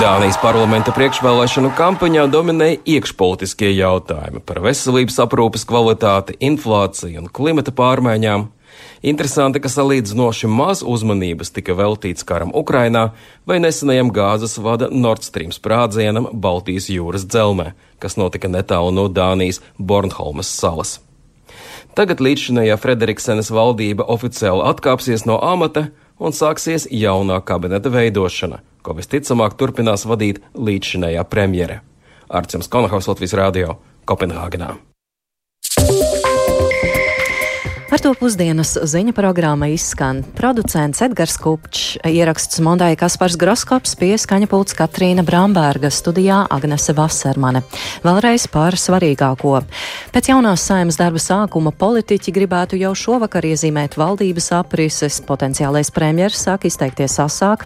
Dānijas 0.00 0.38
parlamenta 0.40 0.94
priekšvēlēšanu 0.96 1.72
kampaņā 1.76 2.24
dominēja 2.32 2.80
iekšpolitiskie 2.96 3.72
jautājumi 3.74 4.40
par 4.46 4.62
veselības 4.64 5.18
aprūpes 5.26 5.66
kvalitāti, 5.68 6.38
inflāciju 6.48 7.24
un 7.24 7.30
klimata 7.32 7.74
pārmaiņām. 7.74 8.48
Interesanti, 9.04 9.60
ka 9.60 9.68
salīdzinoši 9.68 10.48
maz 10.48 10.80
uzmanības 10.80 11.52
tika 11.52 11.76
veltīts 11.76 12.24
karam 12.24 12.54
Ukrainā 12.56 13.10
vai 13.46 13.58
nesenajam 13.60 14.08
gāzes 14.16 14.56
vada 14.56 14.88
Nord 14.90 15.26
Stream 15.26 15.52
sprādzienam 15.52 16.30
Baltijas 16.32 16.88
jūras 16.88 17.28
dzelmē, 17.28 17.74
kas 18.00 18.16
notika 18.16 18.48
netālu 18.48 18.94
no 18.96 19.08
Dānijas 19.12 19.60
Bornholmas 19.78 20.48
salas. 20.48 20.98
Tagad 21.94 22.24
līdzšinējā 22.24 22.80
Frederiksenes 22.80 23.52
valdība 23.54 24.08
oficiāli 24.08 24.64
atkāpsies 24.72 25.28
no 25.28 25.36
amata 25.38 25.90
un 26.18 26.32
sāksies 26.32 26.88
jaunā 26.90 27.42
kabineta 27.44 27.92
veidošana 27.92 28.64
ko 28.84 28.94
visticamāk 28.98 29.56
turpinās 29.60 30.04
vadīt 30.08 30.42
līdzšinējā 30.54 31.24
premjere. 31.32 31.80
Arcēns 32.28 32.68
Konahaus 32.72 33.08
Latvijas 33.08 33.36
Rādio 33.40 33.78
Kopenhāgenā. 34.08 34.74
Ar 37.94 38.00
to 38.02 38.10
pusdienas 38.18 38.72
ziņu 38.90 39.12
programma 39.14 39.68
izskan 39.70 40.24
producents 40.34 40.98
Edgars 41.04 41.36
Kupčs, 41.38 41.92
ieraksts 42.02 42.58
Mondāja 42.58 42.96
Kaspars 42.98 43.36
Groskops, 43.38 43.92
pieskaņa 44.00 44.48
pults 44.50 44.74
Katrīna 44.74 45.22
Bramberga, 45.22 45.92
studijā 45.94 46.40
Agnese 46.50 46.90
Vasermane. 46.98 47.62
Vēlreiz 48.02 48.48
par 48.50 48.74
svarīgāko. 48.74 49.60
Pēc 50.10 50.30
jaunās 50.32 50.64
saimas 50.66 50.98
darba 50.98 51.22
sākuma 51.22 51.70
politiķi 51.70 52.34
gribētu 52.34 52.80
jau 52.80 52.90
šovakar 52.98 53.46
iezīmēt 53.46 53.94
valdības 54.00 54.50
aprises, 54.58 55.20
potenciālais 55.22 55.92
premjeras 55.94 56.42
sāk 56.48 56.66
izteikties 56.66 57.20
asāk. 57.22 57.62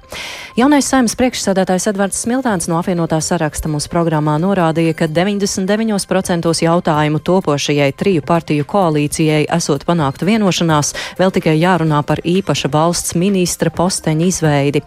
Jaunais 0.61 0.93
saimas 0.93 1.17
priekšsādātājs 1.17 1.89
Edvards 1.95 2.21
Smiltēns 2.27 2.69
no 2.69 2.77
apvienotā 2.83 3.23
saraksta 3.25 3.73
mūsu 3.73 3.89
programmā 3.97 4.37
norādīja, 4.45 4.93
ka 4.93 5.09
99% 5.09 6.53
jautājumu 6.69 7.25
topošajai 7.33 7.91
triju 7.97 8.29
partiju 8.29 8.69
koalīcijai 8.69 9.47
esot 9.57 9.89
panākt 9.89 10.18
panākta 10.19 10.27
vienošanās, 10.27 10.95
vēl 11.19 11.31
tikai 11.31 11.59
jārunā 11.59 12.03
par 12.05 12.19
īpaša 12.25 12.69
valsts 12.73 13.15
ministra 13.15 13.71
posteņa 13.71 14.27
izveidi. 14.27 14.83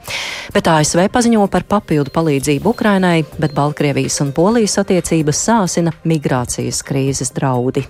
Bet 0.53 0.67
ASV 0.67 1.09
paziņo 1.11 1.47
par 1.49 1.63
papildu 1.63 2.11
palīdzību 2.11 2.69
Ukrainai, 2.69 3.23
bet 3.39 3.53
Baltkrievijas 3.53 4.21
un 4.21 4.33
Polijas 4.33 4.77
attiecības 4.77 5.37
sāsina 5.47 5.91
migrācijas 6.03 6.83
krīzes 6.83 7.31
draudi. 7.33 7.85